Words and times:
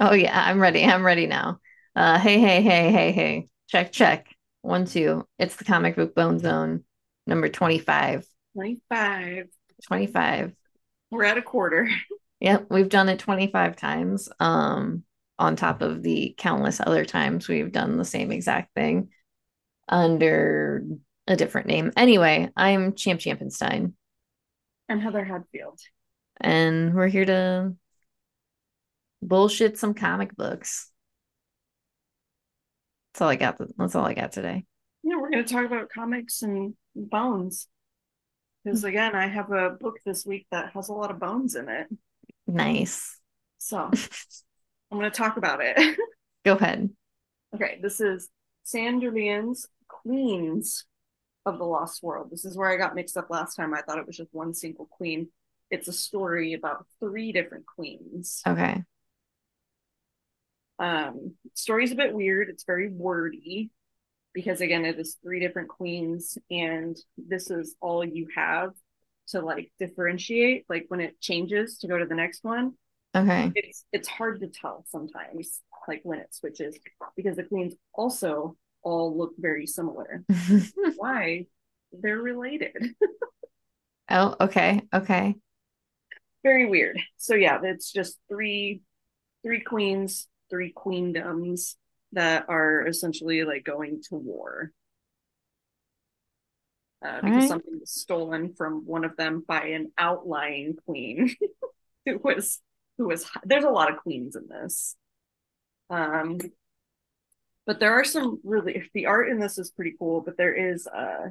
Oh 0.00 0.14
yeah. 0.14 0.38
I'm 0.48 0.60
ready. 0.60 0.84
I'm 0.84 1.04
ready 1.04 1.26
now. 1.26 1.60
Uh 1.94 2.18
hey 2.18 2.40
hey 2.40 2.62
hey 2.62 2.90
hey 2.90 3.12
hey. 3.12 3.48
Check 3.68 3.92
check. 3.92 4.26
One 4.62 4.84
two. 4.86 5.26
It's 5.38 5.56
the 5.56 5.64
comic 5.64 5.96
book 5.96 6.14
bone 6.14 6.38
zone 6.38 6.84
number 7.26 7.48
25. 7.48 8.26
25. 8.54 9.46
25. 9.86 10.52
We're 11.10 11.24
at 11.24 11.38
a 11.38 11.42
quarter. 11.42 11.88
Yep, 12.40 12.68
we've 12.70 12.88
done 12.88 13.10
it 13.10 13.18
25 13.18 13.76
times. 13.76 14.28
Um 14.40 15.04
on 15.38 15.56
top 15.56 15.82
of 15.82 16.02
the 16.02 16.34
countless 16.38 16.80
other 16.80 17.04
times 17.04 17.48
we've 17.48 17.72
done 17.72 17.96
the 17.96 18.04
same 18.04 18.30
exact 18.32 18.74
thing 18.74 19.08
under 19.88 20.84
a 21.26 21.36
different 21.36 21.66
name. 21.66 21.92
Anyway, 21.96 22.50
I'm 22.56 22.94
Champ 22.94 23.20
Champenstein 23.20 23.92
And 24.88 25.00
Heather 25.02 25.24
Hadfield. 25.24 25.80
and 26.40 26.94
we're 26.94 27.08
here 27.08 27.24
to 27.24 27.74
bullshit 29.22 29.78
some 29.78 29.94
comic 29.94 30.34
books. 30.36 30.90
That's 33.12 33.22
all 33.22 33.28
I 33.28 33.36
got. 33.36 33.58
That's 33.76 33.94
all 33.94 34.04
I 34.04 34.14
got 34.14 34.32
today. 34.32 34.64
Yeah, 35.02 35.16
we're 35.16 35.30
going 35.30 35.44
to 35.44 35.52
talk 35.52 35.64
about 35.64 35.90
comics 35.90 36.42
and 36.42 36.74
bones. 36.94 37.66
Because 38.64 38.84
again, 38.84 39.14
I 39.14 39.26
have 39.26 39.50
a 39.50 39.70
book 39.70 39.98
this 40.04 40.26
week 40.26 40.46
that 40.50 40.72
has 40.74 40.88
a 40.88 40.92
lot 40.92 41.10
of 41.10 41.18
bones 41.18 41.54
in 41.54 41.68
it. 41.68 41.86
Nice. 42.46 43.18
So 43.58 43.78
I'm 44.90 44.98
going 44.98 45.10
to 45.10 45.16
talk 45.16 45.36
about 45.36 45.60
it. 45.62 45.98
Go 46.44 46.54
ahead. 46.54 46.90
okay, 47.54 47.78
this 47.82 48.00
is 48.00 48.28
Sanjulian's 48.66 49.66
Queens 49.88 50.84
of 51.46 51.58
the 51.58 51.64
Lost 51.64 52.02
World. 52.02 52.28
This 52.30 52.44
is 52.44 52.56
where 52.56 52.70
I 52.70 52.76
got 52.76 52.94
mixed 52.94 53.16
up 53.16 53.30
last 53.30 53.56
time. 53.56 53.74
I 53.74 53.82
thought 53.82 53.98
it 53.98 54.06
was 54.06 54.16
just 54.16 54.32
one 54.32 54.54
single 54.54 54.86
queen. 54.86 55.28
It's 55.70 55.88
a 55.88 55.92
story 55.92 56.54
about 56.54 56.86
three 56.98 57.32
different 57.32 57.66
queens. 57.66 58.42
Okay. 58.46 58.82
Um, 60.80 61.34
story's 61.54 61.92
a 61.92 61.96
bit 61.96 62.14
weird. 62.14 62.50
It's 62.50 62.64
very 62.64 62.90
wordy 62.90 63.70
because 64.34 64.60
again, 64.60 64.84
it 64.84 64.98
is 64.98 65.16
three 65.22 65.40
different 65.40 65.68
queens, 65.70 66.38
and 66.50 66.96
this 67.18 67.50
is 67.50 67.76
all 67.80 68.04
you 68.04 68.28
have 68.36 68.72
to 69.28 69.40
like 69.42 69.72
differentiate. 69.80 70.66
Like 70.68 70.86
when 70.88 71.00
it 71.00 71.20
changes 71.20 71.78
to 71.80 71.88
go 71.88 71.98
to 71.98 72.06
the 72.06 72.14
next 72.16 72.44
one, 72.44 72.74
Okay. 73.14 73.54
it's 73.54 73.84
it's 73.92 74.08
hard 74.08 74.40
to 74.40 74.48
tell 74.48 74.84
sometimes, 74.90 75.60
like 75.88 76.00
when 76.04 76.20
it 76.20 76.34
switches, 76.34 76.78
because 77.16 77.36
the 77.36 77.44
queens 77.44 77.74
also 77.94 78.56
all 78.82 79.16
look 79.16 79.32
very 79.38 79.66
similar. 79.66 80.24
Why? 80.96 81.46
They're 81.92 82.18
related. 82.18 82.94
oh, 84.10 84.36
okay. 84.40 84.82
Okay. 84.92 85.36
very 86.42 86.66
weird. 86.66 86.98
So 87.16 87.34
yeah, 87.34 87.58
it's 87.62 87.92
just 87.92 88.18
three 88.28 88.82
three 89.44 89.60
queens, 89.60 90.28
three 90.50 90.72
queendoms 90.72 91.76
that 92.12 92.46
are 92.48 92.86
essentially 92.86 93.44
like 93.44 93.64
going 93.64 94.02
to 94.08 94.16
war. 94.16 94.72
Uh, 97.04 97.22
because 97.22 97.44
Alright. 97.44 97.48
something 97.48 97.78
was 97.80 97.90
stolen 97.90 98.52
from 98.54 98.84
one 98.84 99.04
of 99.04 99.16
them 99.16 99.42
by 99.46 99.68
an 99.68 99.90
outlying 99.96 100.76
queen 100.84 101.34
who 102.06 102.18
was 102.22 102.60
who 102.98 103.08
was 103.08 103.26
there's 103.44 103.64
a 103.64 103.70
lot 103.70 103.90
of 103.90 103.98
queens 103.98 104.36
in 104.36 104.48
this. 104.48 104.96
Um 105.88 106.38
but 107.66 107.80
there 107.80 107.92
are 107.94 108.04
some 108.04 108.40
really 108.44 108.90
the 108.92 109.06
art 109.06 109.28
in 109.30 109.38
this 109.38 109.56
is 109.56 109.70
pretty 109.70 109.94
cool, 109.98 110.20
but 110.20 110.36
there 110.36 110.52
is 110.54 110.86
uh 110.86 111.30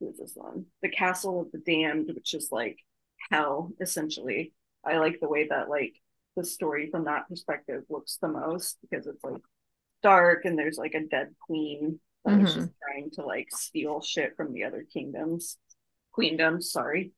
who 0.00 0.10
is 0.10 0.18
this 0.18 0.32
one? 0.34 0.66
The 0.82 0.88
Castle 0.88 1.40
of 1.42 1.52
the 1.52 1.58
Damned, 1.58 2.10
which 2.14 2.32
is 2.34 2.50
like 2.50 2.78
hell 3.30 3.72
essentially. 3.80 4.54
I 4.84 4.98
like 4.98 5.20
the 5.20 5.28
way 5.28 5.48
that 5.48 5.68
like 5.68 5.94
the 6.38 6.44
story 6.44 6.88
from 6.90 7.04
that 7.04 7.28
perspective 7.28 7.82
looks 7.90 8.18
the 8.20 8.28
most 8.28 8.78
because 8.80 9.06
it's 9.06 9.22
like 9.24 9.42
dark 10.02 10.44
and 10.44 10.58
there's 10.58 10.78
like 10.78 10.94
a 10.94 11.06
dead 11.06 11.34
queen 11.46 11.98
that 12.24 12.38
was 12.38 12.50
mm-hmm. 12.50 12.60
just 12.60 12.72
trying 12.82 13.10
to 13.10 13.22
like 13.22 13.48
steal 13.50 14.00
shit 14.00 14.36
from 14.36 14.52
the 14.52 14.64
other 14.64 14.84
kingdoms, 14.92 15.56
queendoms. 16.16 16.64
Sorry, 16.64 17.12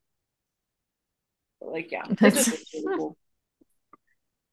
but 1.61 1.73
like 1.73 1.93
yeah, 1.93 2.05
it 2.09 2.19
just 2.19 2.75
really 2.75 2.97
cool. 2.97 3.17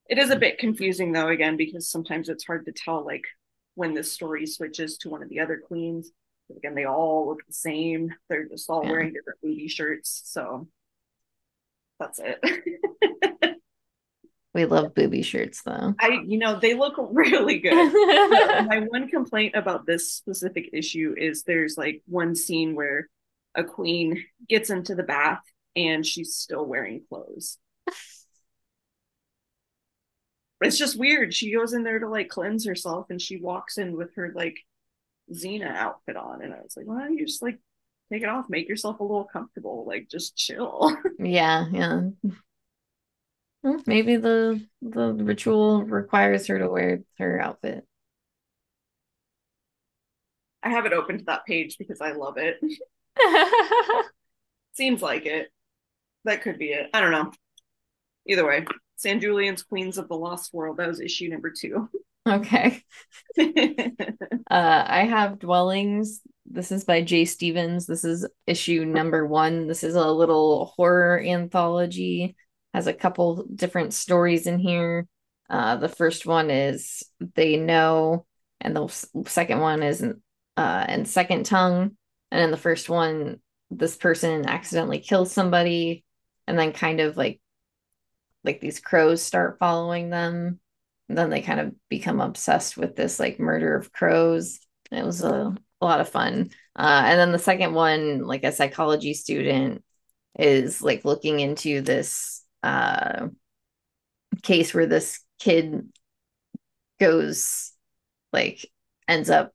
It 0.09 0.17
is 0.17 0.29
a 0.29 0.38
bit 0.38 0.57
confusing 0.57 1.11
though, 1.11 1.29
again, 1.29 1.57
because 1.57 1.89
sometimes 1.89 2.29
it's 2.29 2.45
hard 2.45 2.66
to 2.66 2.72
tell 2.72 3.05
like 3.05 3.25
when 3.75 3.94
the 3.94 4.03
story 4.03 4.45
switches 4.45 4.97
to 4.99 5.09
one 5.09 5.23
of 5.23 5.29
the 5.29 5.39
other 5.39 5.61
queens. 5.66 6.11
Again, 6.55 6.75
they 6.75 6.85
all 6.85 7.28
look 7.28 7.45
the 7.45 7.53
same. 7.53 8.13
They're 8.29 8.47
just 8.47 8.69
all 8.69 8.84
Yeah. 8.84 8.91
wearing 8.91 9.13
different 9.13 9.41
booty 9.41 9.67
shirts. 9.67 10.22
So 10.25 10.67
that's 11.99 12.19
it. 12.19 12.39
We 14.57 14.66
love 14.66 14.95
booby 14.95 15.22
shirts 15.22 15.62
though. 15.62 15.94
I, 16.00 16.23
you 16.25 16.40
know, 16.40 16.59
they 16.59 16.73
look 16.73 16.95
really 17.12 17.59
good. 17.59 17.75
My 17.75 18.88
one 18.88 19.07
complaint 19.07 19.53
about 19.56 19.85
this 19.85 20.12
specific 20.12 20.72
issue 20.73 21.13
is 21.16 21.44
there's 21.44 21.78
like 21.78 22.01
one 22.07 22.34
scene 22.34 22.73
where 22.73 23.07
a 23.53 23.63
queen 23.63 24.25
gets 24.50 24.72
into 24.72 24.96
the 24.96 25.03
bath 25.03 25.44
and 25.75 26.03
she's 26.03 26.34
still 26.34 26.66
wearing 26.66 27.03
clothes. 27.07 27.59
It's 30.59 30.79
just 30.79 30.97
weird. 30.97 31.35
She 31.35 31.53
goes 31.53 31.73
in 31.73 31.84
there 31.84 32.00
to 32.00 32.09
like 32.09 32.29
cleanse 32.29 32.66
herself 32.66 33.12
and 33.12 33.22
she 33.22 33.38
walks 33.40 33.78
in 33.78 33.96
with 33.96 34.16
her 34.16 34.31
like 34.34 34.57
Xena 35.31 35.72
outfit 35.72 36.16
on. 36.16 36.41
And 36.41 36.51
I 36.51 36.57
was 36.63 36.75
like, 36.75 36.88
why 36.88 37.01
don't 37.01 37.16
you 37.16 37.28
just 37.28 37.44
like 37.44 37.59
take 38.12 38.23
it 38.23 38.28
off, 38.29 38.50
make 38.50 38.67
yourself 38.67 39.00
a 39.00 39.03
little 39.03 39.29
comfortable, 39.31 39.85
like 39.85 40.07
just 40.09 40.35
chill. 40.35 40.97
yeah, 41.19 41.67
yeah. 41.72 42.01
Well, 43.67 43.81
maybe 43.85 44.16
the 44.16 44.66
the 44.81 45.13
ritual 45.13 45.83
requires 45.83 46.47
her 46.47 46.57
to 46.57 46.69
wear 46.69 47.01
her 47.17 47.38
outfit. 47.38 47.85
I 50.63 50.69
have 50.69 50.85
it 50.85 50.94
open 50.94 51.17
to 51.17 51.25
that 51.25 51.45
page 51.45 51.78
because 51.78 52.00
I 52.00 52.13
love 52.13 52.38
it. 52.38 52.61
Seems 54.73 55.01
like 55.01 55.25
it. 55.25 55.50
That 56.23 56.44
could 56.44 56.57
be 56.57 56.67
it. 56.67 56.89
I 56.94 57.01
don't 57.01 57.11
know. 57.11 57.33
Either 58.25 58.47
way, 58.47 58.66
Sanjulian's 59.03 59.63
Queens 59.63 59.97
of 59.97 60.07
the 60.07 60.16
Lost 60.16 60.53
World. 60.53 60.78
That 60.78 60.88
was 60.88 61.01
issue 61.01 61.28
number 61.28 61.51
two. 61.51 61.89
okay. 62.25 62.81
Uh, 64.49 64.85
I 64.88 65.03
have 65.03 65.39
Dwellings. 65.39 66.22
This 66.45 66.72
is 66.72 66.85
by 66.85 67.01
Jay 67.01 67.25
Stephens. 67.25 67.85
This 67.85 68.05
is 68.05 68.25
issue 68.45 68.85
number 68.85 69.28
one. 69.28 69.67
This 69.67 69.84
is 69.84 69.95
a 69.95 70.09
little 70.09 70.67
horror 70.78 71.19
anthology. 71.19 72.38
Has 72.73 72.88
a 72.88 72.94
couple 72.94 73.45
different 73.53 73.94
stories 73.94 74.47
in 74.47 74.59
here. 74.59 75.07
Uh, 75.50 75.78
the 75.78 75.89
first 75.89 76.25
one 76.25 76.51
is 76.51 77.03
They 77.35 77.57
Know, 77.57 78.25
and 78.59 78.75
the 78.75 78.88
second 79.28 79.59
one 79.59 79.81
is 79.83 80.03
uh, 80.03 80.85
and 80.88 81.07
Second 81.07 81.45
Tongue. 81.45 81.95
And 82.31 82.41
in 82.41 82.51
the 82.51 82.57
first 82.57 82.89
one, 82.89 83.39
this 83.72 83.95
person 83.95 84.45
accidentally 84.45 85.00
kills 85.00 85.31
somebody, 85.31 86.03
and 86.45 86.59
then 86.59 86.73
kind 86.73 87.00
of 87.00 87.17
like 87.17 87.39
like 88.44 88.59
these 88.61 88.79
crows 88.79 89.22
start 89.22 89.59
following 89.59 90.09
them 90.09 90.59
and 91.09 91.17
then 91.17 91.29
they 91.29 91.41
kind 91.41 91.59
of 91.59 91.73
become 91.90 92.20
obsessed 92.20 92.78
with 92.78 92.96
this 92.96 93.20
like 93.20 93.40
murder 93.40 93.75
of 93.75 93.91
crows. 93.91 94.59
It 94.91 95.05
was 95.05 95.23
a, 95.23 95.55
a 95.81 95.85
lot 95.85 96.02
of 96.02 96.09
fun. 96.09 96.52
Uh, 96.75 97.03
and 97.05 97.20
then 97.20 97.31
the 97.31 97.40
second 97.40 97.73
one, 97.73 98.23
like 98.23 98.43
a 98.43 98.52
psychology 98.52 99.13
student, 99.13 99.84
is 100.37 100.81
like 100.81 101.05
looking 101.05 101.40
into 101.40 101.81
this 101.81 102.36
uh, 102.64 103.28
case 104.44 104.74
where 104.74 104.86
this 104.86 105.20
kid 105.40 105.90
goes 107.00 107.72
like 108.34 108.66
ends 109.08 109.30
up 109.30 109.52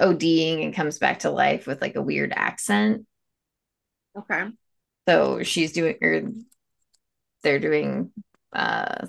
ODing 0.00 0.64
and 0.64 0.74
comes 0.74 0.98
back 0.98 1.20
to 1.20 1.30
life 1.30 1.66
with 1.66 1.80
like 1.82 1.96
a 1.96 2.02
weird 2.02 2.32
accent. 2.34 3.06
okay. 4.16 4.46
So 5.08 5.42
she's 5.42 5.72
doing 5.72 5.96
or 6.00 6.22
they're 7.42 7.58
doing 7.58 8.12
uh 8.52 9.06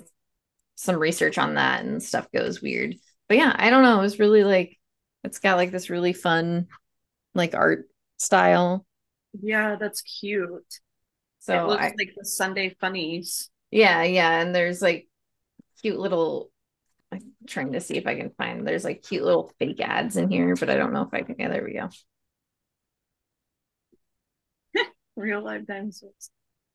some 0.76 0.96
research 0.96 1.38
on 1.38 1.54
that 1.54 1.84
and 1.84 2.02
stuff 2.02 2.30
goes 2.32 2.60
weird. 2.60 2.96
But 3.28 3.38
yeah, 3.38 3.54
I 3.56 3.70
don't 3.70 3.82
know. 3.82 3.98
It 3.98 4.02
was 4.02 4.18
really 4.18 4.44
like 4.44 4.78
it's 5.24 5.38
got 5.38 5.56
like 5.56 5.70
this 5.70 5.90
really 5.90 6.12
fun 6.12 6.66
like 7.34 7.54
art 7.54 7.88
style. 8.18 8.84
Yeah, 9.40 9.76
that's 9.78 10.02
cute. 10.02 10.80
It 11.48 11.64
So 11.64 11.66
looks 11.66 11.86
I 11.86 11.98
like 11.98 12.14
the 12.16 12.24
Sunday 12.24 12.74
funnies. 12.80 13.50
yeah, 13.70 14.02
yeah, 14.02 14.40
and 14.40 14.54
there's 14.54 14.82
like 14.82 15.08
cute 15.82 15.98
little 15.98 16.50
I'm 17.12 17.22
trying 17.46 17.72
to 17.74 17.80
see 17.80 17.96
if 17.96 18.06
I 18.06 18.16
can 18.16 18.30
find 18.38 18.66
there's 18.66 18.84
like 18.84 19.02
cute 19.02 19.24
little 19.24 19.52
fake 19.58 19.80
ads 19.80 20.16
in 20.16 20.30
here, 20.30 20.56
but 20.56 20.70
I 20.70 20.76
don't 20.76 20.92
know 20.92 21.02
if 21.02 21.14
I 21.14 21.22
can 21.22 21.36
yeah, 21.38 21.48
there 21.48 21.64
we 21.64 21.74
go. 21.74 21.90
Real 25.16 25.42
live 25.42 25.66
dinosaurs. 25.66 26.30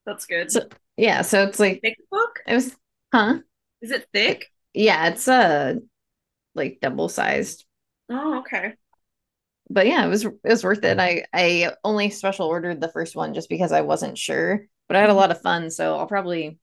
That's 0.05 0.25
good. 0.25 0.51
So 0.51 0.67
yeah, 0.95 1.21
so 1.21 1.43
it's 1.43 1.59
like 1.59 1.81
thick 1.83 1.97
book? 2.09 2.39
it 2.45 2.53
was 2.55 2.75
huh? 3.13 3.39
Is 3.81 3.91
it 3.91 4.07
thick? 4.13 4.51
Yeah, 4.73 5.09
it's 5.09 5.27
uh 5.27 5.75
like 6.55 6.79
double 6.81 7.09
sized 7.09 7.65
Oh, 8.09 8.39
okay. 8.39 8.75
But 9.69 9.87
yeah, 9.87 10.05
it 10.05 10.09
was 10.09 10.25
it 10.25 10.33
was 10.43 10.63
worth 10.63 10.83
it. 10.83 10.99
I 10.99 11.25
I 11.33 11.71
only 11.83 12.09
special 12.09 12.47
ordered 12.47 12.81
the 12.81 12.91
first 12.91 13.15
one 13.15 13.33
just 13.33 13.49
because 13.49 13.71
I 13.71 13.81
wasn't 13.81 14.17
sure, 14.17 14.65
but 14.87 14.95
I 14.95 15.01
had 15.01 15.09
a 15.09 15.15
lot 15.15 15.31
of 15.31 15.41
fun, 15.41 15.69
so 15.69 15.97
I'll 15.97 16.07
probably 16.07 16.59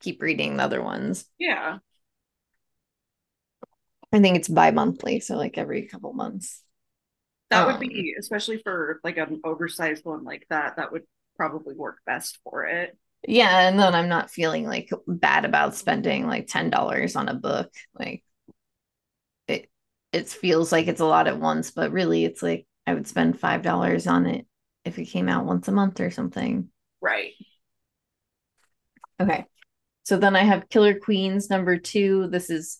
keep 0.00 0.22
reading 0.22 0.56
the 0.56 0.64
other 0.64 0.82
ones. 0.82 1.24
Yeah. 1.38 1.78
I 4.12 4.20
think 4.20 4.36
it's 4.36 4.48
bi-monthly, 4.48 5.18
so 5.20 5.36
like 5.36 5.58
every 5.58 5.86
couple 5.86 6.12
months. 6.12 6.62
That 7.50 7.66
would 7.66 7.80
be, 7.80 8.14
um, 8.16 8.20
especially 8.20 8.58
for 8.58 9.00
like 9.02 9.16
an 9.16 9.40
oversized 9.44 10.04
one 10.04 10.24
like 10.24 10.46
that, 10.50 10.76
that 10.76 10.92
would 10.92 11.02
probably 11.36 11.74
work 11.74 11.98
best 12.06 12.38
for 12.44 12.64
it. 12.64 12.96
Yeah, 13.26 13.68
and 13.68 13.78
then 13.78 13.94
I'm 13.94 14.08
not 14.08 14.30
feeling 14.30 14.66
like 14.66 14.90
bad 15.06 15.44
about 15.44 15.74
spending 15.74 16.26
like 16.26 16.46
ten 16.46 16.70
dollars 16.70 17.16
on 17.16 17.28
a 17.28 17.34
book. 17.34 17.72
Like 17.98 18.22
it 20.14 20.28
feels 20.28 20.70
like 20.70 20.86
it's 20.86 21.00
a 21.00 21.06
lot 21.06 21.26
at 21.26 21.40
once, 21.40 21.72
but 21.72 21.90
really 21.90 22.24
it's 22.24 22.42
like 22.42 22.66
I 22.86 22.94
would 22.94 23.06
spend 23.06 23.40
five 23.40 23.62
dollars 23.62 24.06
on 24.06 24.26
it 24.26 24.46
if 24.84 24.98
it 24.98 25.06
came 25.06 25.28
out 25.28 25.44
once 25.44 25.66
a 25.68 25.72
month 25.72 26.00
or 26.00 26.10
something. 26.10 26.68
Right. 27.00 27.32
Okay. 29.20 29.44
So 30.04 30.16
then 30.16 30.36
I 30.36 30.44
have 30.44 30.68
Killer 30.68 30.98
Queens 30.98 31.50
number 31.50 31.78
two. 31.78 32.28
This 32.28 32.50
is 32.50 32.78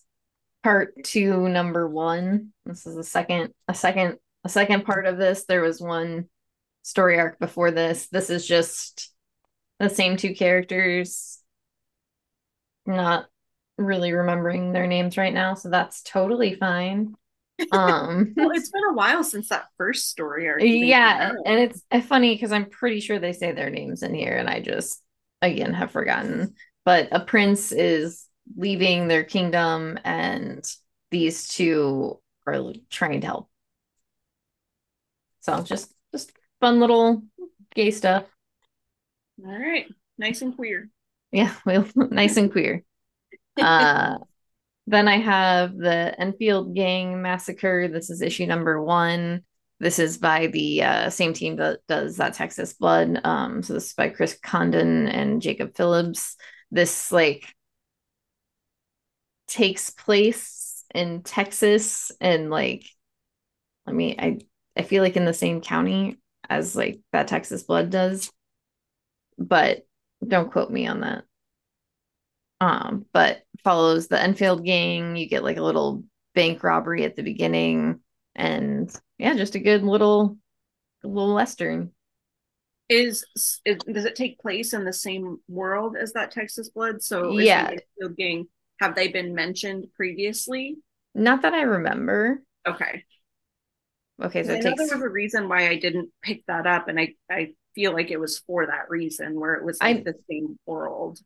part 0.63 1.03
two, 1.03 1.49
number 1.49 1.89
one. 1.89 2.53
This 2.65 2.85
is 2.85 2.97
a 2.97 3.03
second, 3.03 3.53
a 3.67 3.73
second, 3.73 4.17
a 4.43 4.49
second 4.49 4.85
part 4.85 5.05
of 5.05 5.17
this. 5.17 5.45
There 5.45 5.61
was 5.61 5.81
one 5.81 6.29
story 6.83 7.19
arc 7.19 7.39
before 7.39 7.71
this. 7.71 8.07
This 8.07 8.29
is 8.29 8.47
just 8.47 9.11
the 9.79 9.89
same 9.89 10.17
two 10.17 10.35
characters. 10.35 11.39
Not 12.85 13.25
really 13.77 14.13
remembering 14.13 14.71
their 14.71 14.87
names 14.87 15.17
right 15.17 15.33
now, 15.33 15.55
so 15.55 15.69
that's 15.69 16.01
totally 16.03 16.55
fine. 16.55 17.15
Um 17.71 18.33
well, 18.35 18.51
it's 18.51 18.69
been 18.69 18.83
a 18.89 18.93
while 18.93 19.23
since 19.23 19.49
that 19.49 19.67
first 19.77 20.09
story 20.09 20.47
arc. 20.47 20.61
Yeah, 20.61 21.33
and 21.45 21.59
it's 21.59 22.05
funny 22.07 22.33
because 22.35 22.51
I'm 22.51 22.69
pretty 22.69 22.99
sure 22.99 23.19
they 23.19 23.33
say 23.33 23.51
their 23.51 23.69
names 23.69 24.03
in 24.03 24.13
here, 24.13 24.37
and 24.37 24.49
I 24.49 24.59
just 24.61 25.01
again 25.41 25.73
have 25.73 25.91
forgotten. 25.91 26.55
But 26.83 27.09
a 27.11 27.19
prince 27.19 27.71
is 27.71 28.25
leaving 28.55 29.07
their 29.07 29.23
kingdom, 29.23 29.97
and 30.03 30.63
these 31.11 31.47
two 31.47 32.19
are 32.45 32.73
trying 32.89 33.21
to 33.21 33.27
help. 33.27 33.49
So 35.41 35.61
just 35.61 35.93
just 36.11 36.31
fun 36.59 36.79
little 36.79 37.23
gay 37.73 37.91
stuff. 37.91 38.25
All 39.45 39.57
right. 39.59 39.87
Nice 40.17 40.41
and 40.41 40.55
queer. 40.55 40.89
Yeah, 41.31 41.53
well, 41.65 41.87
nice 41.95 42.37
and 42.37 42.51
queer. 42.51 42.83
Uh 43.57 44.17
then 44.87 45.07
I 45.07 45.17
have 45.17 45.75
the 45.75 46.15
Enfield 46.19 46.75
Gang 46.75 47.21
Massacre. 47.21 47.87
This 47.87 48.09
is 48.09 48.21
issue 48.21 48.45
number 48.45 48.81
one. 48.81 49.43
This 49.79 49.99
is 49.99 50.17
by 50.17 50.47
the 50.47 50.83
uh, 50.83 51.09
same 51.09 51.33
team 51.33 51.57
that 51.57 51.79
does 51.87 52.17
that 52.17 52.33
Texas 52.33 52.73
Blood. 52.73 53.19
Um, 53.23 53.61
so 53.63 53.73
this 53.73 53.87
is 53.87 53.93
by 53.93 54.09
Chris 54.09 54.37
Condon 54.41 55.07
and 55.07 55.41
Jacob 55.41 55.75
Phillips. 55.75 56.37
This 56.71 57.11
like 57.11 57.53
takes 59.47 59.89
place 59.89 60.83
in 60.93 61.23
Texas 61.23 62.11
and 62.21 62.49
like 62.49 62.85
let 63.85 63.95
me. 63.95 64.15
I 64.17 64.39
I 64.77 64.83
feel 64.83 65.03
like 65.03 65.15
in 65.15 65.25
the 65.25 65.33
same 65.33 65.61
county 65.61 66.19
as 66.49 66.75
like 66.75 67.01
that 67.11 67.27
Texas 67.27 67.63
Blood 67.63 67.89
does. 67.89 68.31
But 69.37 69.85
don't 70.25 70.51
quote 70.51 70.71
me 70.71 70.87
on 70.87 71.01
that. 71.01 71.25
Um, 72.61 73.05
but 73.13 73.43
follows 73.63 74.07
the 74.07 74.21
Enfield 74.21 74.63
gang. 74.63 75.15
You 75.15 75.27
get 75.27 75.43
like 75.43 75.57
a 75.57 75.63
little 75.63 76.03
bank 76.33 76.63
robbery 76.63 77.03
at 77.03 77.15
the 77.15 77.23
beginning, 77.23 77.99
and 78.35 78.93
yeah, 79.17 79.35
just 79.35 79.55
a 79.55 79.59
good 79.59 79.83
little 79.83 80.37
little 81.03 81.35
western. 81.35 81.91
Is, 82.87 83.25
is 83.65 83.77
does 83.91 84.05
it 84.05 84.15
take 84.15 84.39
place 84.39 84.73
in 84.73 84.85
the 84.85 84.93
same 84.93 85.39
world 85.47 85.97
as 85.99 86.13
that 86.13 86.31
Texas 86.31 86.69
Blood? 86.69 87.01
So 87.01 87.37
yeah, 87.37 87.71
Enfield 87.71 88.17
gang 88.17 88.47
have 88.79 88.95
they 88.95 89.07
been 89.07 89.33
mentioned 89.33 89.87
previously? 89.95 90.77
Not 91.13 91.41
that 91.41 91.53
I 91.53 91.61
remember. 91.61 92.43
Okay. 92.67 93.03
Okay, 94.21 94.43
so 94.43 94.53
I 94.53 94.59
know 94.59 94.73
there 94.75 94.85
was 94.85 94.91
a 94.91 95.09
reason 95.09 95.49
why 95.49 95.67
I 95.67 95.77
didn't 95.77 96.09
pick 96.21 96.45
that 96.47 96.65
up, 96.67 96.87
and 96.87 96.99
I 96.99 97.15
I 97.29 97.53
feel 97.73 97.91
like 97.91 98.11
it 98.11 98.19
was 98.19 98.39
for 98.39 98.65
that 98.65 98.89
reason 98.89 99.39
where 99.39 99.55
it 99.55 99.65
was 99.65 99.81
like 99.81 99.97
I, 99.97 100.03
the 100.03 100.15
same 100.29 100.57
world. 100.65 101.19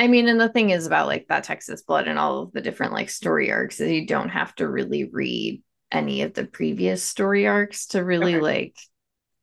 I 0.00 0.06
mean, 0.06 0.28
and 0.28 0.40
the 0.40 0.48
thing 0.48 0.70
is 0.70 0.86
about 0.86 1.08
like 1.08 1.28
that 1.28 1.44
Texas 1.44 1.82
Blood 1.82 2.08
and 2.08 2.18
all 2.18 2.44
of 2.44 2.52
the 2.52 2.62
different 2.62 2.94
like 2.94 3.10
story 3.10 3.52
arcs 3.52 3.80
is 3.80 3.92
you 3.92 4.06
don't 4.06 4.30
have 4.30 4.54
to 4.54 4.66
really 4.66 5.04
read 5.04 5.62
any 5.92 6.22
of 6.22 6.32
the 6.32 6.46
previous 6.46 7.02
story 7.02 7.46
arcs 7.46 7.88
to 7.88 8.02
really 8.02 8.36
okay. 8.36 8.42
like 8.42 8.76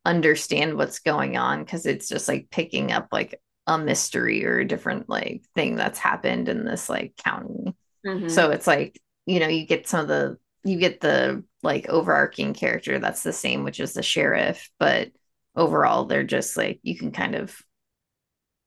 understand 0.03 0.75
what's 0.75 0.97
going 0.97 1.37
on 1.37 1.63
because 1.63 1.85
it's 1.85 2.09
just 2.09 2.27
like 2.27 2.47
picking 2.49 2.91
up 2.91 3.09
like 3.11 3.39
a 3.67 3.77
mystery 3.77 4.47
or 4.47 4.57
a 4.57 4.67
different 4.67 5.07
like 5.07 5.43
thing 5.53 5.75
that's 5.75 5.99
happened 5.99 6.49
in 6.49 6.65
this 6.65 6.89
like 6.89 7.15
county. 7.23 7.75
Mm-hmm. 8.03 8.29
So 8.29 8.49
it's 8.49 8.65
like, 8.65 8.99
you 9.27 9.39
know, 9.39 9.49
you 9.49 9.67
get 9.67 9.87
some 9.87 9.99
of 9.99 10.07
the 10.07 10.39
you 10.63 10.79
get 10.79 11.01
the 11.01 11.43
like 11.61 11.87
overarching 11.87 12.55
character 12.55 12.97
that's 12.97 13.21
the 13.21 13.31
same, 13.31 13.63
which 13.63 13.79
is 13.79 13.93
the 13.93 14.01
sheriff, 14.01 14.71
but 14.79 15.11
overall 15.55 16.05
they're 16.05 16.23
just 16.23 16.57
like 16.57 16.79
you 16.81 16.97
can 16.97 17.11
kind 17.11 17.35
of 17.35 17.55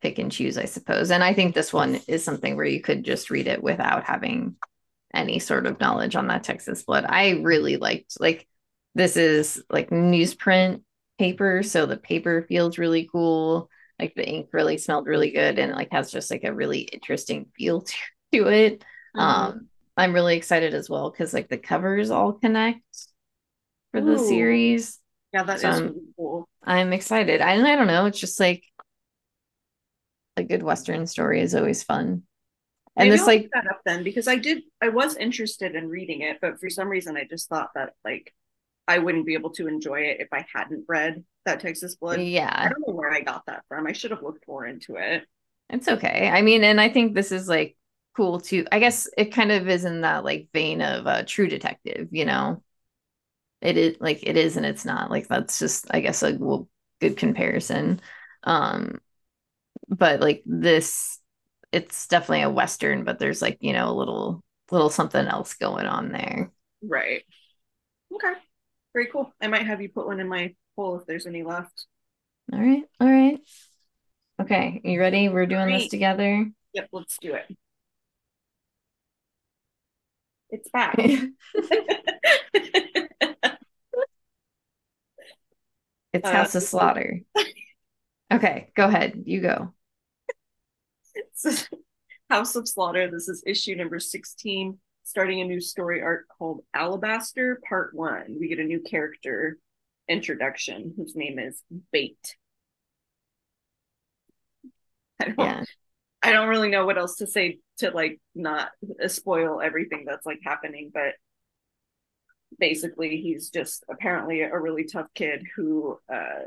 pick 0.01 0.19
and 0.19 0.33
choose, 0.33 0.59
I 0.59 0.65
suppose. 0.65 1.11
And 1.11 1.23
I 1.23 1.35
think 1.35 1.55
this 1.55 1.73
one 1.73 2.01
is 2.09 2.25
something 2.25 2.57
where 2.57 2.67
you 2.67 2.81
could 2.81 3.05
just 3.05 3.31
read 3.31 3.47
it 3.47 3.63
without 3.63 4.05
having 4.05 4.57
any 5.13 5.39
sort 5.39 5.67
of 5.67 5.81
knowledge 5.81 6.17
on 6.17 6.29
that 6.29 6.45
Texas 6.45 6.83
blood. 6.83 7.05
I 7.09 7.31
really 7.43 7.77
liked 7.77 8.21
like 8.21 8.47
this 8.95 9.17
is 9.17 9.63
like 9.71 9.91
newsprint 9.91 10.83
paper, 11.19 11.63
so 11.63 11.87
the 11.87 11.97
paper 11.97 12.45
feels 12.49 12.79
really 12.79 13.09
cool. 13.11 13.69
Like 13.99 14.15
the 14.15 14.27
ink 14.27 14.49
really 14.53 14.79
smelled 14.79 15.07
really 15.07 15.31
good 15.31 15.59
and 15.59 15.73
like 15.73 15.93
has 15.93 16.11
just 16.11 16.31
like 16.31 16.45
a 16.45 16.55
really 16.55 16.81
interesting 16.81 17.47
feel 17.57 17.83
to, 17.83 17.95
to 18.33 18.49
it. 18.49 18.85
Mm-hmm. 19.17 19.21
Um 19.21 19.69
I'm 19.97 20.15
really 20.15 20.37
excited 20.37 20.73
as 20.73 20.89
well 20.89 21.11
because 21.11 21.35
like 21.35 21.49
the 21.49 21.59
covers 21.59 22.11
all 22.11 22.33
connect 22.33 22.81
for 23.91 24.01
the 24.01 24.19
series. 24.19 24.99
Yeah, 25.33 25.43
that 25.43 25.61
so 25.61 25.71
is 25.71 25.81
really 25.83 26.01
cool. 26.17 26.49
I'm 26.63 26.93
excited. 26.93 27.41
I 27.41 27.55
I 27.55 27.77
don't 27.77 27.87
know. 27.87 28.07
It's 28.07 28.19
just 28.19 28.41
like 28.41 28.65
a 30.41 30.45
good 30.45 30.63
Western 30.63 31.07
story 31.07 31.41
is 31.41 31.55
always 31.55 31.83
fun. 31.83 32.25
And 32.97 33.09
Maybe 33.09 33.11
this 33.11 33.21
I'll 33.21 33.27
like 33.27 33.51
that 33.55 33.71
up 33.71 33.81
then 33.87 34.03
because 34.03 34.27
I 34.27 34.37
did 34.37 34.63
I 34.83 34.89
was 34.89 35.17
interested 35.17 35.75
in 35.75 35.89
reading 35.89 36.23
it, 36.23 36.39
but 36.41 36.59
for 36.59 36.69
some 36.69 36.89
reason 36.89 37.17
I 37.17 37.25
just 37.25 37.49
thought 37.49 37.71
that 37.75 37.95
like 38.05 38.35
I 38.89 38.99
wouldn't 38.99 39.27
be 39.27 39.35
able 39.35 39.51
to 39.51 39.69
enjoy 39.69 40.01
it 40.01 40.21
if 40.21 40.29
I 40.33 40.45
hadn't 40.53 40.85
read 40.89 41.23
that 41.47 41.61
Texas 41.61 41.95
Blood. 41.95 42.21
Yeah. 42.21 42.53
I 42.53 42.69
don't 42.69 42.87
know 42.87 42.95
where 42.95 43.13
I 43.13 43.21
got 43.21 43.47
that 43.47 43.63
from. 43.69 43.87
I 43.87 43.93
should 43.93 44.11
have 44.11 44.23
looked 44.23 44.49
more 44.49 44.67
into 44.67 44.97
it. 44.97 45.25
It's 45.69 45.87
okay. 45.87 46.29
I 46.29 46.43
mean, 46.43 46.65
and 46.65 46.81
I 46.81 46.89
think 46.89 47.15
this 47.15 47.31
is 47.31 47.49
like 47.49 47.77
cool 48.17 48.41
too. 48.41 48.67
I 48.73 48.81
guess 48.81 49.09
it 49.17 49.27
kind 49.27 49.53
of 49.53 49.69
is 49.69 49.85
in 49.85 50.01
that 50.01 50.25
like 50.25 50.49
vein 50.53 50.83
of 50.83 51.07
a 51.07 51.25
true 51.25 51.47
detective, 51.47 52.09
you 52.11 52.25
know. 52.25 52.63
It 53.63 53.77
is 53.77 53.97
like 54.01 54.25
it 54.25 54.37
is 54.37 54.57
and 54.57 54.67
it's 54.67 54.85
not. 54.85 55.11
Like 55.11 55.29
that's 55.29 55.59
just 55.59 55.87
I 55.91 56.01
guess 56.01 56.23
a 56.25 56.35
well, 56.35 56.69
good 57.01 57.17
comparison. 57.17 58.01
Um 58.43 59.01
but 60.01 60.21
like 60.21 60.43
this 60.45 61.21
it's 61.71 62.09
definitely 62.09 62.43
a 62.43 62.51
western 62.51 63.05
but 63.05 63.21
there's 63.21 63.41
like 63.41 63.59
you 63.61 63.73
know 63.73 63.89
a 63.89 63.95
little 63.95 64.43
little 64.73 64.91
something 64.91 65.27
else 65.27 65.55
going 65.55 65.87
on 65.87 66.13
there. 66.13 66.51
Right. 66.83 67.23
Okay. 68.15 68.33
Very 68.93 69.07
cool. 69.07 69.33
I 69.41 69.49
might 69.49 69.67
have 69.67 69.81
you 69.81 69.89
put 69.89 70.07
one 70.07 70.21
in 70.21 70.29
my 70.29 70.55
poll 70.77 70.99
if 70.99 71.07
there's 71.07 71.27
any 71.27 71.43
left. 71.43 71.87
All 72.53 72.61
right. 72.61 72.83
All 73.01 73.09
right. 73.09 73.41
Okay. 74.41 74.81
You 74.85 74.99
ready? 75.01 75.29
We're 75.29 75.47
doing 75.47 75.67
right. 75.67 75.81
this 75.81 75.89
together. 75.89 76.47
Yep. 76.75 76.89
Let's 76.93 77.19
do 77.21 77.35
it. 77.35 77.57
It's 80.51 80.69
back. 80.71 80.99
It's 86.13 86.27
uh, 86.27 86.33
house 86.33 86.57
of 86.57 86.65
slaughter. 86.65 87.21
Okay. 88.33 88.71
Go 88.77 88.87
ahead. 88.87 89.25
You 89.27 89.41
go 89.41 89.75
House 92.31 92.57
of 92.57 92.69
Slaughter. 92.69 93.11
This 93.11 93.29
is 93.29 93.43
issue 93.47 93.75
number 93.75 93.99
16, 93.99 94.79
starting 95.05 95.41
a 95.41 95.45
new 95.45 95.61
story 95.61 96.03
arc 96.03 96.27
called 96.39 96.63
Alabaster 96.75 97.61
Part 97.69 97.95
One. 97.95 98.37
We 98.39 98.49
get 98.49 98.59
a 98.59 98.65
new 98.65 98.81
character 98.81 99.59
introduction 100.09 100.95
whose 100.97 101.17
name 101.17 101.39
is 101.39 101.63
Bait. 101.93 102.37
I 105.21 105.25
don't, 105.27 105.39
yeah. 105.39 105.65
I 106.23 106.33
don't 106.33 106.49
really 106.49 106.71
know 106.71 106.87
what 106.87 106.99
else 106.99 107.17
to 107.17 107.27
say 107.27 107.59
to 107.79 107.91
like 107.91 108.21
not 108.35 108.71
spoil 109.09 109.61
everything 109.61 110.05
that's 110.07 110.27
like 110.27 110.41
happening, 110.45 110.91
but 110.93 111.15
basically 112.59 113.21
he's 113.21 113.51
just 113.51 113.85
apparently 113.91 114.43
a 114.43 114.59
really 114.59 114.85
tough 114.85 115.07
kid 115.15 115.45
who 115.57 115.99
uh, 116.13 116.45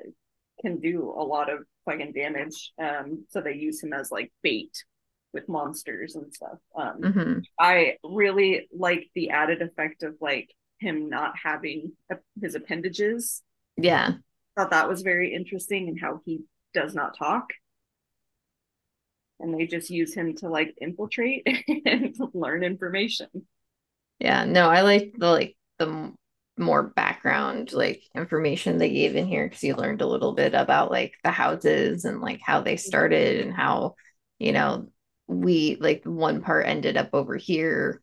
can 0.61 0.79
do 0.79 1.13
a 1.15 1.23
lot 1.23 1.51
of 1.51 1.59
fucking 1.85 2.13
damage. 2.13 2.73
Um, 2.81 3.25
so 3.29 3.41
they 3.41 3.53
use 3.55 3.81
him 3.83 3.93
as 3.93 4.11
like 4.11 4.31
bait 4.41 4.83
with 5.33 5.49
monsters 5.49 6.15
and 6.15 6.33
stuff. 6.33 6.59
Um, 6.75 7.01
mm-hmm. 7.01 7.39
I 7.59 7.97
really 8.03 8.67
like 8.71 9.09
the 9.15 9.31
added 9.31 9.61
effect 9.61 10.03
of 10.03 10.15
like 10.21 10.49
him 10.79 11.09
not 11.09 11.33
having 11.41 11.93
a, 12.11 12.17
his 12.41 12.55
appendages. 12.55 13.41
Yeah, 13.77 14.13
thought 14.55 14.71
that 14.71 14.89
was 14.89 15.01
very 15.01 15.33
interesting 15.33 15.87
and 15.87 15.99
how 15.99 16.21
he 16.25 16.41
does 16.73 16.93
not 16.93 17.17
talk. 17.17 17.51
and 19.39 19.53
they 19.53 19.67
just 19.67 19.89
use 19.89 20.13
him 20.13 20.35
to 20.35 20.49
like 20.49 20.73
infiltrate 20.81 21.45
and 21.85 22.15
learn 22.33 22.63
information. 22.63 23.27
Yeah, 24.19 24.45
no, 24.45 24.69
I 24.69 24.81
like 24.81 25.13
the 25.17 25.27
like 25.27 25.57
the 25.79 26.13
more 26.57 26.83
background 26.83 27.73
like 27.73 28.03
information 28.15 28.77
they 28.77 28.91
gave 28.91 29.15
in 29.15 29.25
here 29.25 29.47
because 29.47 29.63
you 29.63 29.75
learned 29.75 30.01
a 30.01 30.07
little 30.07 30.33
bit 30.33 30.53
about 30.53 30.91
like 30.91 31.13
the 31.23 31.31
houses 31.31 32.05
and 32.05 32.21
like 32.21 32.39
how 32.41 32.61
they 32.61 32.77
started 32.77 33.43
and 33.43 33.53
how 33.53 33.95
you 34.37 34.51
know 34.51 34.87
we 35.27 35.77
like 35.79 36.03
one 36.05 36.41
part 36.41 36.67
ended 36.67 36.95
up 36.95 37.09
over 37.13 37.35
here 37.35 38.01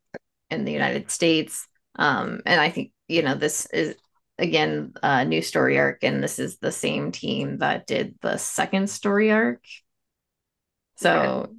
in 0.50 0.64
the 0.64 0.72
United 0.72 1.10
States. 1.10 1.66
Um 1.96 2.40
and 2.44 2.60
I 2.60 2.70
think 2.70 2.92
you 3.08 3.22
know 3.22 3.34
this 3.34 3.66
is 3.66 3.94
again 4.36 4.94
a 5.02 5.24
new 5.24 5.42
story 5.42 5.78
arc 5.78 6.02
and 6.02 6.22
this 6.22 6.38
is 6.38 6.58
the 6.58 6.72
same 6.72 7.12
team 7.12 7.58
that 7.58 7.86
did 7.86 8.16
the 8.20 8.36
second 8.36 8.90
story 8.90 9.30
arc. 9.30 9.62
So 10.96 11.50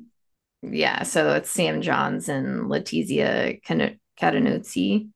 okay. 0.64 0.78
yeah 0.78 1.04
so 1.04 1.36
it's 1.36 1.50
Sam 1.50 1.82
Johns 1.82 2.28
and 2.28 2.70
Letizia 2.70 3.62
Cadonici 4.20 5.10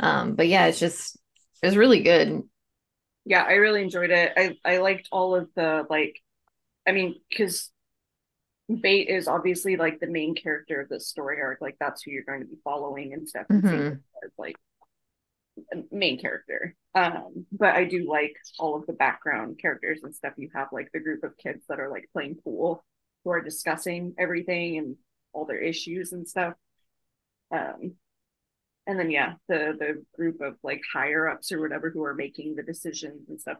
um, 0.00 0.34
but 0.34 0.48
yeah, 0.48 0.66
it's 0.66 0.78
just 0.78 1.18
it 1.62 1.66
was 1.66 1.76
really 1.76 2.02
good. 2.02 2.42
Yeah, 3.24 3.42
I 3.42 3.54
really 3.54 3.82
enjoyed 3.82 4.10
it. 4.10 4.32
I 4.36 4.56
I 4.64 4.78
liked 4.78 5.08
all 5.10 5.34
of 5.34 5.48
the 5.54 5.86
like, 5.88 6.20
I 6.86 6.92
mean, 6.92 7.16
because 7.28 7.70
Bait 8.68 9.08
is 9.08 9.28
obviously 9.28 9.76
like 9.76 10.00
the 10.00 10.06
main 10.06 10.34
character 10.34 10.80
of 10.80 10.88
the 10.88 11.00
story 11.00 11.40
arc. 11.40 11.60
Like 11.60 11.76
that's 11.78 12.02
who 12.02 12.10
you're 12.10 12.24
going 12.24 12.40
to 12.40 12.46
be 12.46 12.58
following 12.64 13.12
and 13.12 13.28
stuff. 13.28 13.46
Mm-hmm. 13.50 13.94
like 14.38 14.56
main 15.90 16.20
character. 16.20 16.74
Um, 16.94 17.46
but 17.52 17.74
I 17.74 17.84
do 17.84 18.08
like 18.08 18.36
all 18.58 18.76
of 18.76 18.86
the 18.86 18.92
background 18.92 19.58
characters 19.60 20.00
and 20.02 20.14
stuff. 20.14 20.34
You 20.36 20.50
have 20.54 20.68
like 20.72 20.90
the 20.92 21.00
group 21.00 21.24
of 21.24 21.36
kids 21.38 21.64
that 21.68 21.80
are 21.80 21.90
like 21.90 22.08
playing 22.12 22.36
pool, 22.42 22.84
who 23.24 23.30
are 23.30 23.40
discussing 23.40 24.14
everything 24.18 24.78
and 24.78 24.96
all 25.32 25.44
their 25.46 25.58
issues 25.58 26.12
and 26.12 26.28
stuff. 26.28 26.54
Um, 27.50 27.94
and 28.86 28.98
then 28.98 29.10
yeah 29.10 29.34
the 29.48 29.74
the 29.78 30.04
group 30.14 30.40
of 30.40 30.56
like 30.62 30.80
higher 30.92 31.28
ups 31.28 31.52
or 31.52 31.60
whatever 31.60 31.90
who 31.90 32.04
are 32.04 32.14
making 32.14 32.54
the 32.54 32.62
decisions 32.62 33.28
and 33.28 33.40
stuff. 33.40 33.58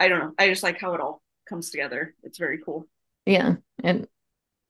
I 0.00 0.08
don't 0.08 0.20
know. 0.20 0.32
I 0.38 0.48
just 0.48 0.62
like 0.62 0.80
how 0.80 0.94
it 0.94 1.00
all 1.00 1.22
comes 1.48 1.70
together. 1.70 2.14
It's 2.22 2.38
very 2.38 2.58
cool. 2.64 2.86
Yeah. 3.26 3.56
And 3.82 4.06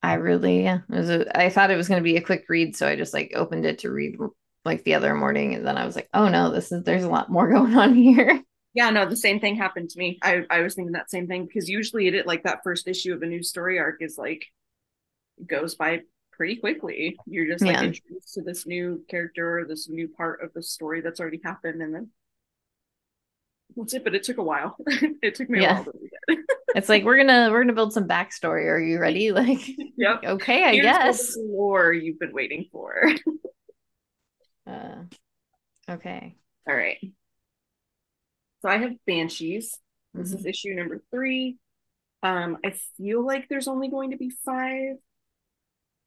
i 0.03 0.15
really 0.15 0.63
yeah 0.63 0.79
it 0.89 0.95
was 0.95 1.11
a, 1.11 1.39
I 1.39 1.51
thought 1.51 1.71
it 1.71 1.77
was 1.77 1.89
going 1.89 2.01
to 2.01 2.05
be 2.05 2.17
a 2.17 2.23
quick 2.23 2.45
read 2.49 2.77
so 2.77 2.87
i 2.87 2.95
just 2.95 3.13
like 3.13 3.33
opened 3.35 3.67
it 3.67 3.81
to 3.81 3.91
read 3.91 4.17
like 4.65 4.85
the 4.85 4.95
other 4.95 5.15
morning 5.15 5.55
and 5.55 5.67
then 5.67 5.77
i 5.77 5.85
was 5.85 5.97
like 5.97 6.09
oh 6.15 6.29
no 6.29 6.53
this 6.53 6.71
is 6.71 6.85
there's 6.85 7.05
a 7.05 7.11
lot 7.11 7.31
more 7.31 7.49
going 7.53 7.77
on 7.77 7.95
here. 7.95 8.43
Yeah 8.75 8.91
no 8.91 9.09
the 9.09 9.17
same 9.17 9.41
thing 9.41 9.57
happened 9.57 9.91
to 9.91 9.99
me. 9.99 10.19
I 10.23 10.45
i 10.51 10.61
was 10.61 10.75
thinking 10.75 10.93
that 10.93 11.11
same 11.11 11.27
thing 11.27 11.47
because 11.47 11.69
usually 11.69 12.07
it 12.07 12.27
like 12.27 12.45
that 12.45 12.61
first 12.63 12.87
issue 12.87 13.13
of 13.13 13.23
a 13.23 13.27
new 13.27 13.43
story 13.43 13.79
arc 13.79 13.97
is 14.01 14.17
like 14.17 14.45
goes 15.45 15.75
by 15.75 16.03
pretty 16.39 16.57
quickly. 16.57 17.19
You're 17.27 17.47
just 17.47 17.63
like 17.63 17.75
yeah. 17.75 17.83
introduced 17.83 18.33
to 18.35 18.43
this 18.43 18.67
new 18.67 19.05
character 19.11 19.59
or 19.59 19.65
this 19.67 19.89
new 19.91 20.09
part 20.09 20.41
of 20.43 20.55
the 20.55 20.63
story 20.63 21.03
that's 21.03 21.21
already 21.21 21.41
happened, 21.45 21.83
and 21.83 21.95
then 21.95 22.11
that's 23.77 23.93
it. 23.93 24.05
But 24.05 24.15
it 24.15 24.23
took 24.23 24.39
a 24.39 24.43
while. 24.43 24.77
it 24.87 25.35
took 25.35 25.51
me 25.51 25.61
yeah. 25.61 25.73
a 25.73 25.75
while 25.75 25.85
to 25.85 25.93
read 26.01 26.11
it. 26.29 26.39
it's 26.77 26.89
like 26.89 27.05
we're 27.05 27.19
gonna 27.19 27.51
we're 27.51 27.61
gonna 27.63 27.75
build 27.75 27.93
some 27.93 28.09
backstory. 28.09 28.67
Are 28.67 28.81
you 28.81 28.99
ready? 28.99 29.33
Like, 29.39 29.69
yep. 29.97 30.23
okay, 30.25 30.65
I 30.65 30.73
Here's 30.73 30.85
guess. 30.85 31.37
Lore 31.37 31.93
you've 31.93 32.19
been 32.19 32.33
waiting 32.33 32.67
for. 32.73 33.13
uh, 34.67 35.03
okay. 35.91 36.37
All 36.67 36.75
right. 36.75 36.99
So 38.63 38.69
I 38.69 38.79
have 38.79 38.93
Banshees. 39.07 39.77
This 40.15 40.29
mm-hmm. 40.29 40.39
is 40.39 40.47
issue 40.47 40.75
number 40.75 41.03
three. 41.11 41.59
Um, 42.23 42.59
I 42.65 42.75
feel 42.97 43.25
like 43.25 43.49
there's 43.49 43.69
only 43.69 43.89
going 43.89 44.11
to 44.11 44.17
be 44.17 44.31
five 44.45 44.97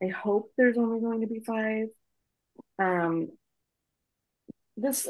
I 0.01 0.07
hope 0.07 0.51
there's 0.57 0.77
only 0.77 0.99
going 0.99 1.21
to 1.21 1.27
be 1.27 1.39
five. 1.39 1.87
Um, 2.79 3.29
this 4.77 5.07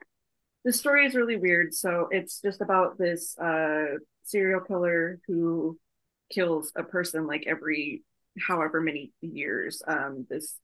this 0.64 0.78
story 0.78 1.06
is 1.06 1.14
really 1.14 1.36
weird. 1.36 1.74
So 1.74 2.08
it's 2.10 2.40
just 2.40 2.60
about 2.60 2.98
this 2.98 3.38
uh, 3.38 3.98
serial 4.22 4.60
killer 4.60 5.20
who 5.26 5.78
kills 6.30 6.72
a 6.74 6.82
person 6.82 7.26
like 7.26 7.44
every 7.46 8.02
however 8.38 8.80
many 8.80 9.12
years. 9.20 9.82
Um, 9.86 10.26
this 10.28 10.58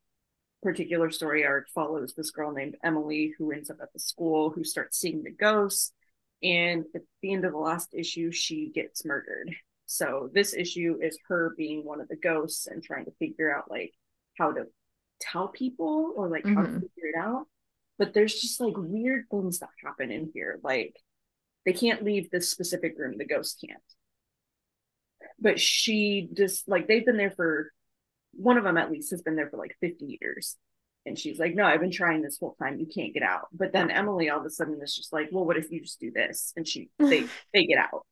particular 0.62 1.10
story 1.10 1.44
arc 1.44 1.68
follows 1.70 2.14
this 2.14 2.30
girl 2.30 2.52
named 2.52 2.76
Emily 2.82 3.34
who 3.38 3.52
ends 3.52 3.70
up 3.70 3.78
at 3.82 3.92
the 3.92 3.98
school 3.98 4.50
who 4.50 4.64
starts 4.64 4.98
seeing 4.98 5.22
the 5.22 5.30
ghosts. 5.30 5.92
And 6.42 6.84
at 6.94 7.02
the 7.22 7.32
end 7.32 7.44
of 7.44 7.52
the 7.52 7.58
last 7.58 7.90
issue, 7.92 8.32
she 8.32 8.70
gets 8.74 9.04
murdered. 9.04 9.54
So 9.90 10.30
this 10.32 10.54
issue 10.54 11.00
is 11.02 11.18
her 11.26 11.52
being 11.58 11.84
one 11.84 12.00
of 12.00 12.06
the 12.06 12.14
ghosts 12.14 12.68
and 12.68 12.80
trying 12.80 13.06
to 13.06 13.10
figure 13.18 13.52
out 13.52 13.68
like 13.68 13.92
how 14.38 14.52
to 14.52 14.66
tell 15.20 15.48
people 15.48 16.14
or 16.16 16.28
like 16.28 16.44
mm-hmm. 16.44 16.54
how 16.54 16.62
to 16.62 16.68
mm-hmm. 16.68 16.78
figure 16.78 17.10
it 17.12 17.18
out. 17.18 17.46
But 17.98 18.14
there's 18.14 18.40
just 18.40 18.60
like 18.60 18.74
weird 18.76 19.24
things 19.32 19.58
that 19.58 19.70
happen 19.84 20.12
in 20.12 20.30
here. 20.32 20.60
Like 20.62 20.94
they 21.66 21.72
can't 21.72 22.04
leave 22.04 22.30
this 22.30 22.48
specific 22.48 22.94
room, 22.96 23.16
the 23.18 23.24
ghost 23.24 23.60
can't. 23.66 23.82
But 25.40 25.58
she 25.58 26.28
just 26.34 26.68
like 26.68 26.86
they've 26.86 27.04
been 27.04 27.16
there 27.16 27.32
for 27.32 27.72
one 28.34 28.58
of 28.58 28.62
them 28.62 28.76
at 28.76 28.92
least 28.92 29.10
has 29.10 29.22
been 29.22 29.34
there 29.34 29.50
for 29.50 29.56
like 29.56 29.76
50 29.80 30.18
years. 30.20 30.56
And 31.04 31.18
she's 31.18 31.40
like, 31.40 31.56
No, 31.56 31.64
I've 31.64 31.80
been 31.80 31.90
trying 31.90 32.22
this 32.22 32.38
whole 32.38 32.54
time. 32.62 32.78
You 32.78 32.86
can't 32.86 33.12
get 33.12 33.24
out. 33.24 33.48
But 33.52 33.72
then 33.72 33.90
Emily 33.90 34.30
all 34.30 34.38
of 34.38 34.46
a 34.46 34.50
sudden 34.50 34.78
is 34.80 34.94
just 34.94 35.12
like, 35.12 35.30
Well, 35.32 35.44
what 35.44 35.56
if 35.56 35.72
you 35.72 35.80
just 35.80 35.98
do 35.98 36.12
this? 36.12 36.52
And 36.54 36.68
she 36.68 36.90
they 37.00 37.24
they 37.52 37.64
get 37.64 37.78
out 37.78 38.06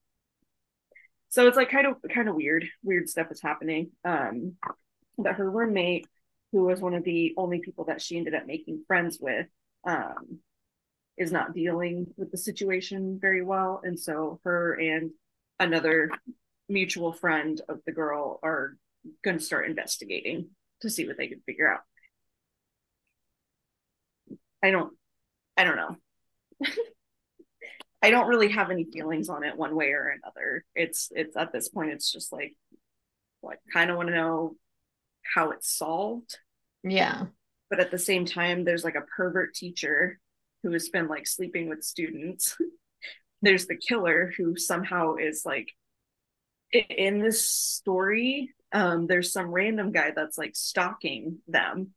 so 1.28 1.46
it's 1.46 1.56
like 1.56 1.70
kind 1.70 1.86
of 1.86 1.96
kind 2.12 2.28
of 2.28 2.34
weird 2.34 2.64
weird 2.82 3.08
stuff 3.08 3.28
is 3.30 3.42
happening. 3.42 3.90
Um 4.04 4.54
that 5.18 5.36
her 5.36 5.50
roommate 5.50 6.06
who 6.52 6.64
was 6.64 6.80
one 6.80 6.94
of 6.94 7.04
the 7.04 7.34
only 7.36 7.60
people 7.60 7.84
that 7.84 8.00
she 8.00 8.16
ended 8.16 8.34
up 8.34 8.46
making 8.46 8.84
friends 8.86 9.18
with 9.20 9.46
um 9.86 10.38
is 11.16 11.32
not 11.32 11.54
dealing 11.54 12.06
with 12.16 12.30
the 12.30 12.38
situation 12.38 13.18
very 13.20 13.42
well. 13.42 13.80
And 13.82 13.98
so 13.98 14.40
her 14.44 14.74
and 14.74 15.10
another 15.58 16.10
mutual 16.68 17.12
friend 17.12 17.60
of 17.68 17.80
the 17.86 17.92
girl 17.92 18.38
are 18.42 18.76
going 19.24 19.38
to 19.38 19.44
start 19.44 19.66
investigating 19.68 20.50
to 20.82 20.90
see 20.90 21.06
what 21.06 21.16
they 21.16 21.28
can 21.28 21.40
figure 21.44 21.72
out. 21.72 21.80
I 24.62 24.70
don't 24.70 24.92
i 25.56 25.64
don't 25.64 25.76
know 25.76 25.96
I 28.02 28.10
don't 28.10 28.28
really 28.28 28.50
have 28.50 28.70
any 28.70 28.84
feelings 28.84 29.28
on 29.28 29.44
it 29.44 29.56
one 29.56 29.74
way 29.74 29.92
or 29.92 30.08
another. 30.08 30.64
It's 30.74 31.10
it's 31.14 31.36
at 31.36 31.52
this 31.52 31.68
point 31.68 31.90
it's 31.90 32.12
just 32.12 32.32
like 32.32 32.54
like 33.42 33.58
kind 33.72 33.90
of 33.90 33.96
want 33.96 34.08
to 34.08 34.14
know 34.14 34.56
how 35.34 35.50
it's 35.50 35.76
solved. 35.76 36.38
Yeah. 36.82 37.26
But 37.70 37.80
at 37.80 37.90
the 37.90 37.98
same 37.98 38.24
time 38.24 38.64
there's 38.64 38.84
like 38.84 38.94
a 38.94 39.06
pervert 39.16 39.54
teacher 39.54 40.18
who 40.62 40.72
has 40.72 40.88
been 40.88 41.08
like 41.08 41.26
sleeping 41.26 41.68
with 41.68 41.82
students. 41.82 42.56
there's 43.42 43.66
the 43.66 43.76
killer 43.76 44.32
who 44.36 44.56
somehow 44.56 45.16
is 45.16 45.42
like 45.44 45.68
in 46.72 47.20
this 47.20 47.46
story 47.46 48.52
um 48.72 49.06
there's 49.06 49.32
some 49.32 49.50
random 49.50 49.90
guy 49.90 50.10
that's 50.14 50.36
like 50.36 50.54
stalking 50.54 51.38
them 51.48 51.94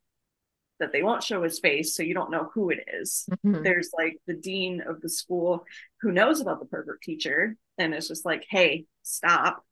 that 0.82 0.92
they 0.92 1.02
won't 1.02 1.24
show 1.24 1.42
his 1.44 1.60
face, 1.60 1.96
so 1.96 2.04
you 2.04 2.14
don't 2.14 2.32
know 2.32 2.50
who 2.54 2.70
it 2.70 2.80
is. 2.94 3.26
Mm-hmm. 3.32 3.64
There's 3.64 3.92
like 3.98 4.18
the 4.28 4.34
dean 4.34 4.82
of 4.82 5.02
the 5.02 5.10
school 5.10 5.66
who 6.02 6.12
knows 6.12 6.42
about 6.42 6.60
the 6.60 6.66
pervert 6.66 7.02
teacher 7.02 7.56
and 7.78 7.94
it's 7.94 8.08
just 8.08 8.26
like, 8.26 8.46
hey, 8.50 8.86
stop. 9.04 9.64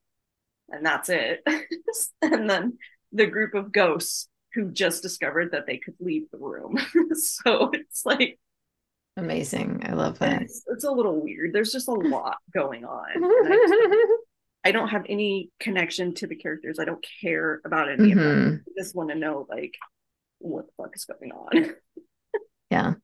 And 0.68 0.84
that's 0.84 1.08
it. 1.08 1.42
and 2.22 2.48
then 2.48 2.78
the 3.12 3.26
group 3.26 3.54
of 3.54 3.72
ghosts 3.72 4.28
who 4.54 4.70
just 4.70 5.02
discovered 5.02 5.52
that 5.52 5.66
they 5.66 5.78
could 5.78 5.94
leave 6.00 6.30
the 6.30 6.38
room. 6.38 6.78
so 7.12 7.70
it's 7.72 8.04
like 8.04 8.38
amazing. 9.16 9.82
I 9.84 9.92
love 9.92 10.18
that. 10.20 10.42
It's, 10.42 10.62
it's, 10.68 10.84
a 10.84 10.90
little 10.90 11.20
weird. 11.20 11.52
There's 11.52 11.72
just 11.72 11.88
a 11.88 11.92
lot 11.92 12.36
going 12.52 12.84
on. 12.84 13.06
I, 14.64 14.72
don't 14.72 14.88
have 14.88 15.04
any 15.08 15.50
connection 15.60 16.14
to 16.16 16.26
the 16.26 16.36
characters. 16.36 16.78
I 16.78 16.84
don't 16.84 17.04
care 17.20 17.60
about 17.64 17.90
any 17.90 18.10
mm-hmm. 18.10 18.18
of 18.18 18.24
them. 18.24 18.38
Mm-hmm. 18.38 18.54
I 18.54 18.82
just 18.82 18.94
want 18.94 19.10
to 19.10 19.14
know 19.14 19.46
like 19.48 19.74
what 20.40 20.66
the 20.66 20.72
fuck 20.82 20.96
is 20.96 21.04
going 21.04 21.32
on? 21.32 21.74
yeah. 22.70 22.94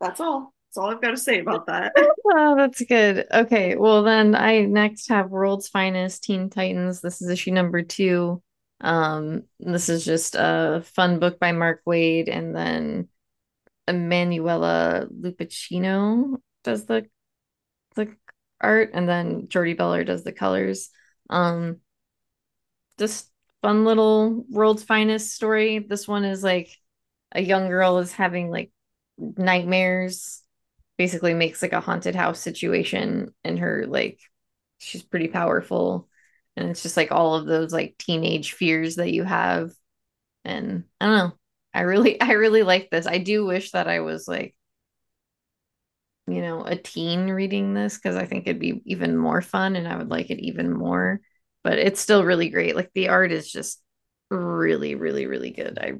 That's 0.00 0.20
all. 0.20 0.52
That's 0.68 0.78
all 0.78 0.90
I've 0.90 1.00
got 1.00 1.12
to 1.12 1.16
say 1.16 1.40
about 1.40 1.66
that. 1.66 1.92
oh, 2.26 2.54
that's 2.56 2.82
good. 2.82 3.26
Okay. 3.32 3.76
Well, 3.76 4.02
then 4.02 4.34
I 4.34 4.62
next 4.62 5.08
have 5.08 5.30
World's 5.30 5.68
Finest 5.68 6.24
Teen 6.24 6.50
Titans. 6.50 7.00
This 7.00 7.22
is 7.22 7.30
issue 7.30 7.52
number 7.52 7.82
two. 7.82 8.42
Um, 8.80 9.44
this 9.58 9.88
is 9.88 10.04
just 10.04 10.34
a 10.38 10.82
fun 10.94 11.18
book 11.18 11.38
by 11.38 11.52
Mark 11.52 11.82
Waid, 11.86 12.28
and 12.30 12.54
then 12.54 13.08
Emanuela 13.88 15.06
Lupacchino 15.10 16.36
does 16.62 16.84
the 16.84 17.06
the 17.94 18.14
art, 18.60 18.90
and 18.92 19.08
then 19.08 19.48
Jordie 19.48 19.76
Bellaire 19.76 20.04
does 20.04 20.24
the 20.24 20.32
colors. 20.32 20.90
Um, 21.30 21.78
just 22.98 23.30
fun 23.66 23.84
little 23.84 24.44
world's 24.48 24.84
finest 24.84 25.32
story. 25.32 25.80
This 25.80 26.06
one 26.06 26.24
is 26.24 26.44
like 26.44 26.70
a 27.32 27.40
young 27.40 27.68
girl 27.68 27.98
is 27.98 28.12
having 28.12 28.48
like 28.48 28.70
nightmares, 29.18 30.40
basically 30.96 31.34
makes 31.34 31.62
like 31.62 31.72
a 31.72 31.80
haunted 31.80 32.14
house 32.14 32.38
situation, 32.38 33.34
and 33.42 33.58
her 33.58 33.84
like 33.88 34.20
she's 34.78 35.02
pretty 35.02 35.26
powerful. 35.26 36.08
And 36.56 36.70
it's 36.70 36.84
just 36.84 36.96
like 36.96 37.10
all 37.10 37.34
of 37.34 37.46
those 37.46 37.72
like 37.72 37.96
teenage 37.98 38.52
fears 38.52 38.96
that 38.96 39.12
you 39.12 39.24
have. 39.24 39.72
And 40.44 40.84
I 41.00 41.06
don't 41.06 41.16
know. 41.16 41.32
I 41.74 41.80
really, 41.80 42.20
I 42.20 42.34
really 42.34 42.62
like 42.62 42.88
this. 42.90 43.08
I 43.08 43.18
do 43.18 43.46
wish 43.46 43.72
that 43.72 43.88
I 43.88 43.98
was 43.98 44.28
like, 44.28 44.54
you 46.28 46.40
know, 46.40 46.64
a 46.64 46.76
teen 46.76 47.30
reading 47.30 47.74
this 47.74 47.96
because 47.96 48.14
I 48.14 48.26
think 48.26 48.46
it'd 48.46 48.60
be 48.60 48.80
even 48.84 49.16
more 49.16 49.42
fun 49.42 49.74
and 49.74 49.88
I 49.88 49.96
would 49.96 50.08
like 50.10 50.30
it 50.30 50.38
even 50.38 50.72
more. 50.72 51.20
But 51.66 51.80
it's 51.80 52.00
still 52.00 52.22
really 52.22 52.48
great. 52.48 52.76
Like 52.76 52.92
the 52.94 53.08
art 53.08 53.32
is 53.32 53.50
just 53.50 53.82
really, 54.30 54.94
really, 54.94 55.26
really 55.26 55.50
good. 55.50 55.80
I 55.80 55.94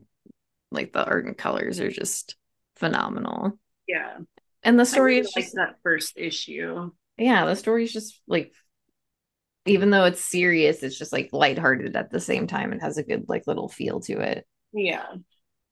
like 0.70 0.92
the 0.92 1.04
art 1.04 1.26
and 1.26 1.37
colors 1.37 1.80
are 1.80 1.90
just 1.90 2.37
phenomenal. 2.76 3.58
Yeah. 3.88 4.18
And 4.62 4.78
the 4.78 4.87
story 4.87 5.14
really 5.14 5.26
is 5.26 5.32
like 5.35 5.46
just 5.46 5.56
that 5.56 5.75
first 5.82 6.12
issue. 6.14 6.92
yeah, 7.18 7.46
the 7.46 7.56
story 7.56 7.82
is 7.82 7.92
just 7.92 8.23
like 8.28 8.52
even 9.64 9.90
though 9.90 10.04
it's 10.04 10.20
serious, 10.20 10.85
it's 10.85 10.96
just 10.96 11.12
like 11.12 11.30
lighthearted 11.32 11.96
at 11.96 12.12
the 12.12 12.20
same 12.20 12.46
time 12.46 12.70
and 12.70 12.80
has 12.80 12.96
a 12.96 13.02
good 13.02 13.25
like 13.26 13.49
little 13.49 13.68
feel 13.68 13.99
to 14.02 14.20
it. 14.20 14.46
Yeah. 14.73 15.14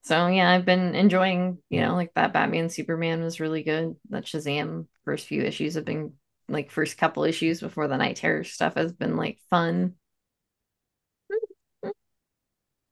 So 0.01 0.27
yeah, 0.27 0.51
I've 0.51 0.65
been 0.65 0.93
enjoying, 0.93 1.59
you 1.69 1.79
know, 1.79 1.95
like 1.95 2.11
that 2.15 2.33
Batman 2.33 2.67
Superman 2.67 3.23
was 3.23 3.39
really 3.39 3.63
good. 3.63 3.95
That 4.09 4.25
Shazam 4.25 4.87
first 5.05 5.25
few 5.25 5.41
issues 5.41 5.75
have 5.75 5.85
been 5.85 6.15
like 6.47 6.71
first 6.71 6.97
couple 6.97 7.23
issues 7.23 7.59
before 7.61 7.87
the 7.87 7.97
Night 7.97 8.17
Terror 8.17 8.43
stuff 8.43 8.75
has 8.75 8.93
been 8.93 9.17
like 9.17 9.39
fun. 9.49 9.95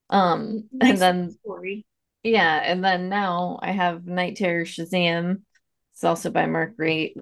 Um 0.10 0.70
Nice 0.72 0.90
and 0.92 1.02
then 1.02 1.38
story. 1.44 1.86
yeah, 2.24 2.62
and 2.64 2.84
then 2.84 3.10
now 3.10 3.60
I 3.62 3.72
have 3.72 4.06
Night 4.06 4.36
Terror 4.38 4.66
Shazam. 4.66 5.42
It's 5.94 6.04
also 6.04 6.30
by 6.30 6.46
Mark 6.46 6.78
Waid, 6.78 7.16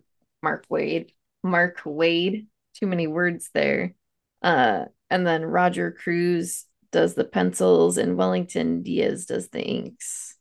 Mark 0.44 0.68
Waid, 0.70 1.12
Mark 1.44 1.82
Waid. 1.82 2.48
Too 2.76 2.88
many 2.88 3.08
words 3.08 3.50
there. 3.54 3.96
Uh 4.42 4.86
and 5.10 5.26
then 5.28 5.44
Roger 5.44 5.92
Cruz 5.92 6.66
does 6.92 7.16
the 7.16 7.26
pencils 7.26 7.98
and 7.98 8.18
Wellington 8.18 8.84
Diaz 8.84 9.26
does 9.26 9.50
the 9.50 9.62
inks. 9.62 10.36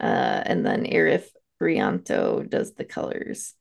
Uh, 0.00 0.42
and 0.46 0.66
then 0.66 0.84
Arif 0.86 1.26
Prianto 1.60 2.48
does 2.48 2.74
the 2.74 2.84
colors. 2.84 3.54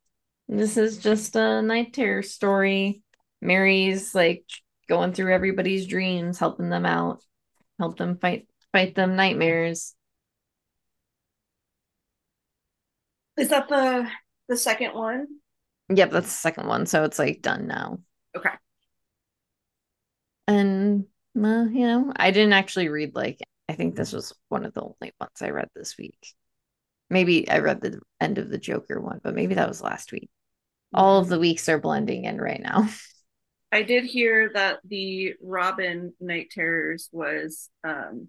This 0.51 0.75
is 0.75 0.97
just 0.97 1.37
a 1.37 1.61
night 1.61 1.93
terror 1.93 2.21
story. 2.21 3.03
Mary's 3.41 4.13
like 4.13 4.43
going 4.89 5.13
through 5.13 5.33
everybody's 5.33 5.87
dreams, 5.87 6.39
helping 6.39 6.69
them 6.69 6.85
out, 6.85 7.23
help 7.79 7.97
them 7.97 8.17
fight 8.17 8.47
fight 8.73 8.93
them 8.93 9.15
nightmares. 9.15 9.95
Is 13.37 13.47
that 13.47 13.69
the 13.69 14.09
the 14.49 14.57
second 14.57 14.93
one? 14.93 15.27
Yep, 15.87 16.11
that's 16.11 16.27
the 16.27 16.33
second 16.33 16.67
one. 16.67 16.85
So 16.85 17.05
it's 17.05 17.17
like 17.17 17.41
done 17.41 17.67
now. 17.67 17.99
Okay. 18.35 18.49
And 20.49 21.05
well, 21.33 21.69
you 21.69 21.87
know, 21.87 22.11
I 22.13 22.31
didn't 22.31 22.51
actually 22.51 22.89
read 22.89 23.15
like 23.15 23.39
I 23.69 23.73
think 23.73 23.95
this 23.95 24.11
was 24.11 24.33
one 24.49 24.65
of 24.65 24.73
the 24.73 24.81
only 24.81 25.13
ones 25.17 25.41
I 25.41 25.51
read 25.51 25.69
this 25.73 25.97
week. 25.97 26.33
Maybe 27.09 27.49
I 27.49 27.59
read 27.59 27.79
the 27.79 28.01
end 28.19 28.37
of 28.37 28.49
the 28.49 28.57
Joker 28.57 28.99
one, 28.99 29.21
but 29.23 29.33
maybe 29.33 29.55
that 29.55 29.69
was 29.69 29.81
last 29.81 30.11
week. 30.11 30.29
All 30.93 31.19
of 31.19 31.27
the 31.29 31.39
weeks 31.39 31.69
are 31.69 31.79
blending 31.79 32.25
in 32.25 32.39
right 32.39 32.61
now. 32.61 32.87
I 33.71 33.83
did 33.83 34.03
hear 34.03 34.51
that 34.53 34.79
the 34.83 35.33
Robin 35.41 36.13
Night 36.19 36.49
Terrors 36.51 37.09
was 37.13 37.69
um 37.85 38.27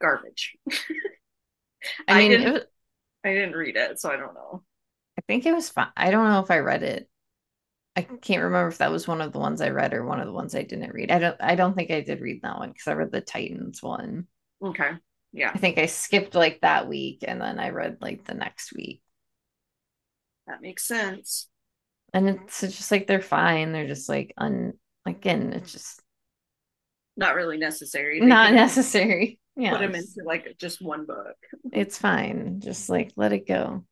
garbage. 0.00 0.56
I 2.08 2.20
I 2.20 2.28
didn't- 2.28 2.52
was, 2.52 2.62
I 3.24 3.34
didn't 3.34 3.56
read 3.56 3.76
it, 3.76 3.98
so 4.00 4.10
I 4.10 4.16
don't 4.16 4.34
know. 4.34 4.62
I 5.18 5.22
think 5.26 5.46
it 5.46 5.52
was 5.54 5.68
fine. 5.70 5.88
I 5.96 6.10
don't 6.10 6.28
know 6.28 6.40
if 6.40 6.50
I 6.50 6.58
read 6.58 6.82
it. 6.82 7.08
I 7.96 8.02
can't 8.02 8.44
remember 8.44 8.68
if 8.68 8.78
that 8.78 8.92
was 8.92 9.08
one 9.08 9.20
of 9.20 9.32
the 9.32 9.40
ones 9.40 9.60
I 9.60 9.70
read 9.70 9.92
or 9.92 10.04
one 10.04 10.20
of 10.20 10.26
the 10.26 10.32
ones 10.32 10.54
I 10.54 10.62
didn't 10.62 10.94
read. 10.94 11.10
I 11.10 11.18
don't 11.18 11.36
I 11.40 11.56
don't 11.56 11.74
think 11.74 11.90
I 11.90 12.00
did 12.00 12.20
read 12.20 12.42
that 12.42 12.58
one 12.58 12.70
because 12.70 12.86
I 12.86 12.92
read 12.92 13.10
the 13.10 13.20
Titans 13.20 13.82
one. 13.82 14.28
Okay. 14.62 14.90
Yeah, 15.32 15.50
I 15.52 15.58
think 15.58 15.78
I 15.78 15.86
skipped 15.86 16.34
like 16.34 16.60
that 16.60 16.88
week 16.88 17.24
and 17.26 17.40
then 17.40 17.58
I 17.58 17.70
read 17.70 17.98
like 18.00 18.24
the 18.24 18.34
next 18.34 18.72
week. 18.74 19.02
That 20.48 20.62
makes 20.62 20.84
sense. 20.86 21.48
And 22.12 22.28
it's 22.28 22.60
just 22.60 22.90
like 22.90 23.06
they're 23.06 23.20
fine. 23.20 23.72
They're 23.72 23.86
just 23.86 24.08
like 24.08 24.32
un 24.38 24.72
again, 25.06 25.52
it's 25.52 25.72
just 25.72 26.02
Not 27.16 27.34
really 27.34 27.58
necessary. 27.58 28.20
They 28.20 28.26
not 28.26 28.52
necessary. 28.52 29.38
Yeah. 29.56 29.70
Put 29.76 29.80
them 29.80 29.94
into 29.94 30.22
like 30.24 30.56
just 30.58 30.80
one 30.80 31.04
book. 31.06 31.36
It's 31.72 31.98
fine. 31.98 32.60
Just 32.60 32.88
like 32.88 33.12
let 33.16 33.32
it 33.32 33.46
go. 33.46 33.84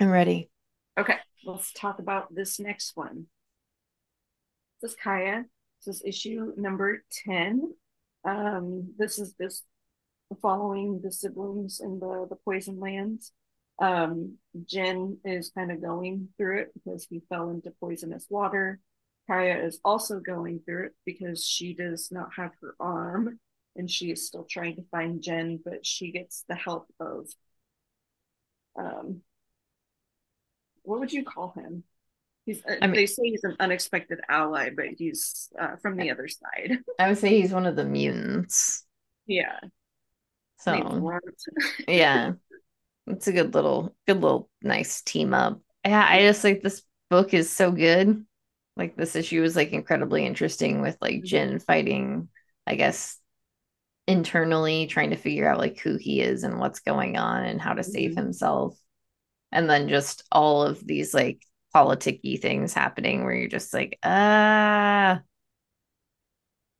I'm 0.00 0.10
ready. 0.10 0.50
Okay, 0.98 1.16
let's 1.44 1.72
talk 1.72 1.98
about 2.00 2.34
this 2.34 2.58
next 2.58 2.96
one. 2.96 3.26
This 4.80 4.92
is 4.92 4.96
Kaya. 5.02 5.44
This 5.84 5.96
is 5.96 6.02
issue 6.04 6.52
number 6.56 7.04
10. 7.24 7.72
Um, 8.24 8.92
this 8.98 9.18
is 9.18 9.34
just 9.40 9.64
following 10.40 11.00
the 11.02 11.12
siblings 11.12 11.80
in 11.80 11.98
the, 11.98 12.26
the 12.28 12.36
poison 12.36 12.80
lands. 12.80 13.32
Um, 13.78 14.36
Jin 14.66 15.18
is 15.24 15.50
kind 15.56 15.72
of 15.72 15.82
going 15.82 16.28
through 16.36 16.60
it 16.60 16.72
because 16.74 17.06
he 17.08 17.22
fell 17.28 17.50
into 17.50 17.72
poisonous 17.80 18.26
water. 18.30 18.78
Kaya 19.28 19.64
is 19.64 19.80
also 19.84 20.20
going 20.20 20.60
through 20.64 20.86
it 20.86 20.92
because 21.04 21.44
she 21.44 21.74
does 21.74 22.10
not 22.10 22.30
have 22.36 22.52
her 22.60 22.74
arm 22.78 23.38
and 23.76 23.90
she 23.90 24.10
is 24.10 24.26
still 24.26 24.44
trying 24.44 24.76
to 24.76 24.84
find 24.90 25.22
Jen, 25.22 25.58
but 25.64 25.86
she 25.86 26.12
gets 26.12 26.44
the 26.48 26.54
help 26.54 26.86
of 27.00 27.28
um 28.78 29.22
what 30.82 30.98
would 30.98 31.12
you 31.12 31.24
call 31.24 31.52
him? 31.56 31.84
He's 32.44 32.62
uh, 32.66 32.76
I 32.82 32.86
mean- 32.86 32.96
they 32.96 33.06
say 33.06 33.22
he's 33.24 33.44
an 33.44 33.56
unexpected 33.60 34.18
ally, 34.28 34.70
but 34.74 34.86
he's 34.98 35.48
uh, 35.58 35.76
from 35.80 35.96
the 35.96 36.10
other 36.10 36.28
side. 36.28 36.78
I 36.98 37.08
would 37.08 37.18
say 37.18 37.40
he's 37.40 37.52
one 37.52 37.66
of 37.66 37.76
the 37.76 37.84
mutants. 37.84 38.84
yeah. 39.26 39.58
So 40.64 41.08
yeah. 41.88 42.32
It's 43.08 43.28
a 43.28 43.32
good 43.32 43.54
little 43.54 43.96
good 44.06 44.20
little 44.22 44.50
nice 44.62 45.02
team 45.02 45.34
up. 45.34 45.60
Yeah 45.84 46.06
i 46.08 46.20
just 46.20 46.44
like 46.44 46.62
this 46.62 46.82
book 47.10 47.34
is 47.34 47.50
so 47.50 47.72
good. 47.72 48.24
Like 48.76 48.96
this 48.96 49.16
issue 49.16 49.42
is 49.44 49.56
like 49.56 49.72
incredibly 49.72 50.26
interesting 50.26 50.80
with 50.82 50.96
like 51.00 51.24
jin 51.24 51.58
fighting 51.60 52.28
i 52.66 52.76
guess 52.76 53.18
internally 54.06 54.86
trying 54.86 55.10
to 55.10 55.16
figure 55.16 55.48
out 55.48 55.58
like 55.58 55.78
who 55.80 55.96
he 55.96 56.20
is 56.20 56.44
and 56.44 56.58
what's 56.60 56.80
going 56.80 57.16
on 57.16 57.44
and 57.44 57.60
how 57.60 57.74
to 57.74 57.84
save 57.84 58.12
Mhm. 58.12 58.16
himself. 58.16 58.78
And 59.52 59.68
then 59.70 59.88
just 59.88 60.24
all 60.32 60.62
of 60.64 60.86
these 60.86 61.14
like 61.14 61.42
politicky 61.74 62.40
things 62.40 62.74
happening 62.74 63.24
where 63.24 63.34
you're 63.34 63.48
just 63.48 63.74
like 63.74 63.98
ah. 64.04 65.22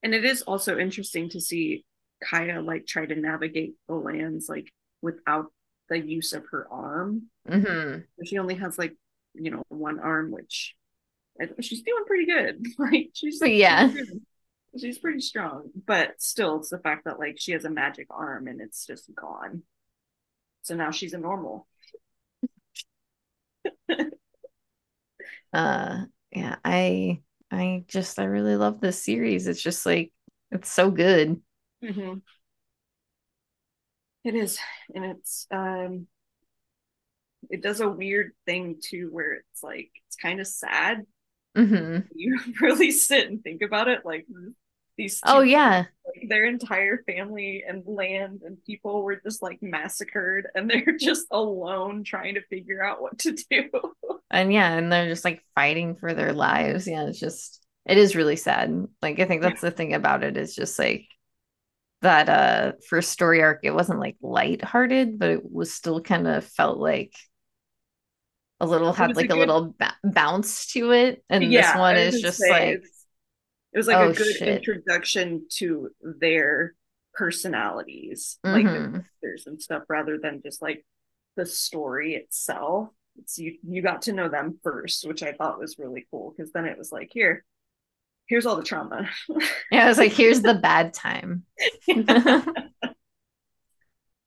And 0.02 0.14
it 0.14 0.24
is 0.24 0.42
also 0.42 0.78
interesting 0.78 1.28
to 1.30 1.40
see 1.40 1.84
Kaya 2.22 2.60
like 2.60 2.86
try 2.86 3.06
to 3.06 3.14
navigate 3.14 3.74
the 3.88 3.94
lands 3.94 4.48
like 4.48 4.72
without 5.00 5.46
the 5.88 5.98
use 5.98 6.32
of 6.32 6.44
her 6.50 6.66
arm. 6.70 7.24
mhm. 7.48 8.04
She 8.24 8.38
only 8.38 8.54
has 8.56 8.78
like, 8.78 8.96
you 9.34 9.50
know, 9.50 9.62
one 9.68 9.98
arm, 10.00 10.30
which 10.30 10.74
she's 11.60 11.82
doing 11.82 12.04
pretty 12.06 12.26
good. 12.26 12.64
Like 12.78 13.10
she's 13.14 13.40
yeah. 13.42 13.90
she's. 13.90 14.12
She's 14.80 14.98
pretty 14.98 15.20
strong, 15.20 15.68
but 15.86 16.14
still, 16.18 16.56
it's 16.56 16.70
the 16.70 16.78
fact 16.78 17.04
that 17.04 17.18
like 17.18 17.36
she 17.38 17.52
has 17.52 17.66
a 17.66 17.70
magic 17.70 18.06
arm 18.08 18.48
and 18.48 18.58
it's 18.58 18.86
just 18.86 19.14
gone. 19.14 19.64
So 20.62 20.74
now 20.74 20.90
she's 20.90 21.12
a 21.12 21.18
normal. 21.18 21.66
uh 25.52 26.04
yeah 26.30 26.56
i 26.64 27.20
i 27.50 27.84
just 27.86 28.18
i 28.18 28.24
really 28.24 28.56
love 28.56 28.80
this 28.80 29.02
series 29.02 29.46
it's 29.46 29.62
just 29.62 29.84
like 29.84 30.10
it's 30.50 30.70
so 30.70 30.90
good 30.90 31.40
Mm-hmm. 31.82 32.18
It 34.24 34.34
is, 34.36 34.58
and 34.94 35.04
it's 35.04 35.46
um, 35.50 36.06
it 37.50 37.62
does 37.62 37.80
a 37.80 37.88
weird 37.88 38.32
thing 38.46 38.76
too, 38.80 39.08
where 39.10 39.32
it's 39.34 39.62
like 39.62 39.90
it's 40.06 40.16
kind 40.16 40.40
of 40.40 40.46
sad. 40.46 41.04
hmm 41.56 41.98
You 42.14 42.38
really 42.60 42.92
sit 42.92 43.28
and 43.28 43.42
think 43.42 43.62
about 43.62 43.88
it, 43.88 44.04
like 44.04 44.26
these. 44.96 45.20
oh 45.24 45.40
yeah 45.40 45.86
like, 46.06 46.28
their 46.28 46.44
entire 46.44 47.02
family 47.04 47.64
and 47.66 47.82
land 47.86 48.42
and 48.44 48.62
people 48.64 49.02
were 49.02 49.16
just 49.16 49.42
like 49.42 49.58
massacred, 49.60 50.46
and 50.54 50.70
they're 50.86 50.96
just 50.98 51.26
alone 51.32 52.04
trying 52.04 52.34
to 52.34 52.42
figure 52.42 52.84
out 52.84 53.02
what 53.02 53.18
to 53.20 53.32
do. 53.32 53.70
and 54.30 54.52
yeah 54.52 54.72
and 54.72 54.90
they're 54.90 55.08
just 55.08 55.24
like 55.24 55.42
fighting 55.54 55.94
for 55.94 56.14
their 56.14 56.32
lives 56.32 56.86
yeah 56.86 57.04
it's 57.04 57.20
just 57.20 57.60
it 57.84 57.98
is 57.98 58.16
really 58.16 58.36
sad 58.36 58.86
like 59.02 59.20
i 59.20 59.26
think 59.26 59.42
that's 59.42 59.60
the 59.60 59.70
thing 59.70 59.92
about 59.92 60.24
it 60.24 60.36
is 60.38 60.54
just 60.54 60.78
like 60.78 61.06
that 62.02 62.28
uh 62.28 62.72
first 62.88 63.10
story 63.10 63.42
arc 63.42 63.60
it 63.62 63.72
wasn't 63.72 63.98
like 63.98 64.16
lighthearted 64.20 65.18
but 65.18 65.30
it 65.30 65.50
was 65.50 65.72
still 65.72 66.00
kind 66.00 66.28
of 66.28 66.44
felt 66.44 66.78
like 66.78 67.14
a 68.60 68.66
little 68.66 68.92
had 68.92 69.16
like 69.16 69.26
a 69.26 69.28
good- 69.28 69.38
little 69.38 69.74
ba- 69.78 69.96
bounce 70.04 70.66
to 70.72 70.92
it 70.92 71.24
and 71.28 71.52
this 71.52 71.74
one 71.74 71.96
is 71.96 72.20
just 72.20 72.38
say, 72.38 72.50
like 72.50 72.84
it 73.72 73.78
was 73.78 73.86
like 73.86 73.96
oh, 73.96 74.10
a 74.10 74.14
good 74.14 74.36
shit. 74.36 74.48
introduction 74.48 75.46
to 75.48 75.90
their 76.02 76.74
personalities, 77.14 78.38
like 78.44 78.64
the 78.64 78.70
mhm. 78.70 78.92
characters 78.92 79.46
and 79.46 79.60
stuff, 79.60 79.84
rather 79.88 80.18
than 80.18 80.42
just 80.42 80.60
like 80.60 80.84
the 81.36 81.46
story 81.46 82.14
itself. 82.14 82.90
it's 83.18 83.38
you 83.38 83.56
you 83.66 83.82
got 83.82 84.02
to 84.02 84.12
know 84.12 84.28
them 84.28 84.58
first, 84.62 85.06
which 85.06 85.22
I 85.22 85.32
thought 85.32 85.58
was 85.58 85.78
really 85.78 86.06
cool 86.10 86.34
because 86.36 86.52
then 86.52 86.66
it 86.66 86.78
was 86.78 86.92
like, 86.92 87.10
here, 87.12 87.44
here's 88.32 88.46
all 88.46 88.56
the 88.56 88.62
trauma. 88.62 89.06
yeah, 89.70 89.84
I 89.84 89.88
was 89.88 89.98
like, 89.98 90.12
here's 90.12 90.40
the 90.40 90.54
bad 90.62 90.94
time. 90.94 91.42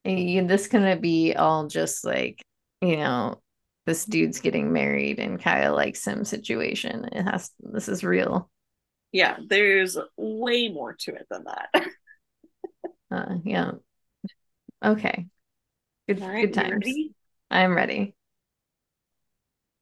this 0.05 0.67
gonna 0.67 0.95
be 0.95 1.33
all 1.33 1.65
just 1.65 2.05
like, 2.05 2.39
you 2.81 2.97
know, 2.97 3.41
this 3.87 4.05
dude's 4.05 4.41
getting 4.41 4.71
married 4.71 5.17
and 5.17 5.41
Kaya 5.41 5.73
likes 5.73 6.05
him 6.05 6.23
situation. 6.23 7.09
It 7.13 7.23
has 7.23 7.49
this 7.59 7.89
is 7.89 8.03
real. 8.03 8.51
Yeah, 9.11 9.37
there's 9.47 9.97
way 10.17 10.69
more 10.69 10.93
to 10.99 11.15
it 11.15 11.25
than 11.31 11.45
that. 11.45 11.69
uh, 13.11 13.37
yeah. 13.43 13.71
Okay. 14.83 15.25
Good, 16.07 16.21
right, 16.21 16.41
good 16.45 16.53
times. 16.53 16.73
Ready? 16.73 17.15
I'm 17.49 17.75
ready. 17.75 18.13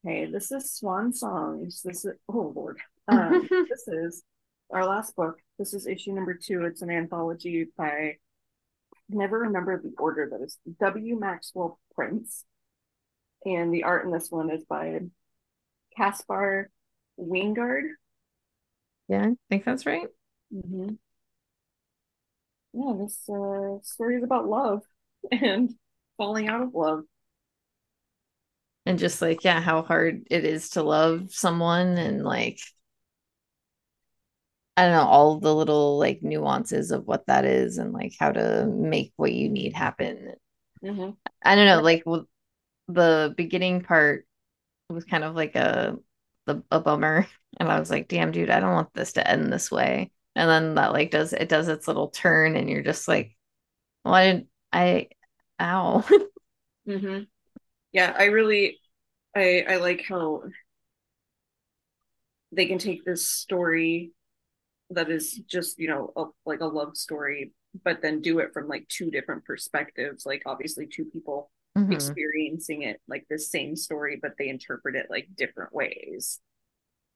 Okay, 0.08 0.32
this 0.32 0.50
is 0.50 0.72
Swan 0.72 1.12
Songs. 1.12 1.82
This 1.84 2.06
is 2.06 2.14
oh 2.30 2.54
lord. 2.56 2.80
Um, 3.08 3.48
this 3.70 3.88
is 3.88 4.24
our 4.72 4.86
last 4.86 5.16
book. 5.16 5.40
This 5.60 5.74
is 5.74 5.88
issue 5.88 6.14
number 6.14 6.34
two. 6.34 6.66
It's 6.66 6.82
an 6.82 6.90
anthology 6.90 7.68
by 7.78 8.18
never 9.10 9.40
remember 9.40 9.82
the 9.82 9.94
order, 9.98 10.30
that 10.32 10.44
is 10.44 10.58
W. 10.80 11.20
Maxwell 11.20 11.80
Prince. 11.96 12.46
And 13.46 13.74
the 13.74 13.84
art 13.84 14.06
in 14.06 14.12
this 14.12 14.32
one 14.32 14.50
is 14.50 14.64
by 14.64 15.00
Caspar 15.98 16.70
Wijngaard. 17.20 17.90
Yeah, 19.10 19.26
I 19.26 19.36
think 19.50 19.66
that's 19.66 19.86
right. 19.86 20.08
Mm-hmm. 20.54 20.94
Yeah, 22.74 22.94
this 22.98 23.20
uh, 23.30 23.84
story 23.84 24.16
is 24.16 24.24
about 24.24 24.48
love 24.48 24.82
and 25.32 25.76
falling 26.18 26.48
out 26.48 26.62
of 26.62 26.74
love. 26.74 27.04
And 28.86 29.00
just 29.00 29.22
like, 29.22 29.44
yeah, 29.44 29.62
how 29.62 29.82
hard 29.82 30.24
it 30.30 30.44
is 30.44 30.72
to 30.72 30.84
love 30.84 31.32
someone 31.32 31.98
and 31.98 32.24
like 32.24 32.60
I 34.76 34.84
don't 34.84 34.94
know, 34.94 35.06
all 35.08 35.40
the 35.40 35.54
little 35.54 36.00
like 36.00 36.24
nuances 36.24 36.92
of 36.92 37.06
what 37.06 37.28
that 37.28 37.46
is 37.46 37.78
and 37.78 37.94
like 37.94 38.14
how 38.20 38.32
to 38.32 38.66
make 38.66 39.14
what 39.18 39.32
you 39.32 39.50
need 39.50 39.74
happen. 39.74 40.34
Mm-hmm. 40.84 41.12
I 41.44 41.56
don't 41.56 41.68
know, 41.68 41.82
like 41.82 42.04
the 42.88 43.34
beginning 43.38 43.82
part 43.82 44.28
was 44.90 45.06
kind 45.06 45.24
of 45.24 45.36
like 45.36 45.56
a 45.56 45.98
the, 46.46 46.64
a 46.72 46.80
bummer, 46.80 47.28
and 47.60 47.70
I 47.70 47.80
was 47.80 47.90
like, 47.90 48.08
"Damn, 48.08 48.32
dude, 48.32 48.50
I 48.50 48.60
don't 48.60 48.74
want 48.74 48.94
this 48.94 49.14
to 49.14 49.28
end 49.28 49.52
this 49.52 49.72
way." 49.72 50.12
And 50.36 50.50
then 50.50 50.76
that 50.76 50.94
like 50.94 51.12
does 51.12 51.34
it 51.34 51.50
does 51.50 51.68
its 51.68 51.88
little 51.88 52.10
turn, 52.10 52.56
and 52.56 52.70
you're 52.70 52.84
just 52.84 53.08
like, 53.08 53.36
"Well, 54.04 54.14
I 54.14 54.26
didn't, 54.26 54.48
I, 54.72 55.10
ow." 55.60 56.04
mm-hmm. 56.88 57.24
Yeah, 57.92 58.16
I 58.18 58.26
really, 58.26 58.80
I 59.36 59.66
I 59.70 59.76
like 59.78 60.04
how 60.08 60.44
they 62.52 62.66
can 62.66 62.78
take 62.78 63.04
this 63.06 63.28
story 63.28 64.12
that 64.90 65.10
is 65.10 65.40
just 65.48 65.80
you 65.80 65.88
know 65.88 66.12
a, 66.16 66.26
like 66.46 66.62
a 66.62 66.66
love 66.66 66.96
story 66.96 67.52
but 67.84 68.02
then 68.02 68.22
do 68.22 68.40
it 68.40 68.54
from 68.54 68.68
like 68.68 68.88
two 68.88 69.10
different 69.10 69.44
perspectives 69.46 70.26
like 70.26 70.44
obviously 70.46 70.86
two 70.86 71.06
people 71.06 71.50
mm-hmm. 71.78 71.92
experiencing 71.92 72.84
it 72.84 73.02
like 73.08 73.26
the 73.30 73.40
same 73.40 73.76
story 73.76 74.20
but 74.22 74.34
they 74.38 74.50
interpret 74.50 74.96
it 74.96 75.08
like 75.10 75.28
different 75.36 75.74
ways. 75.74 76.40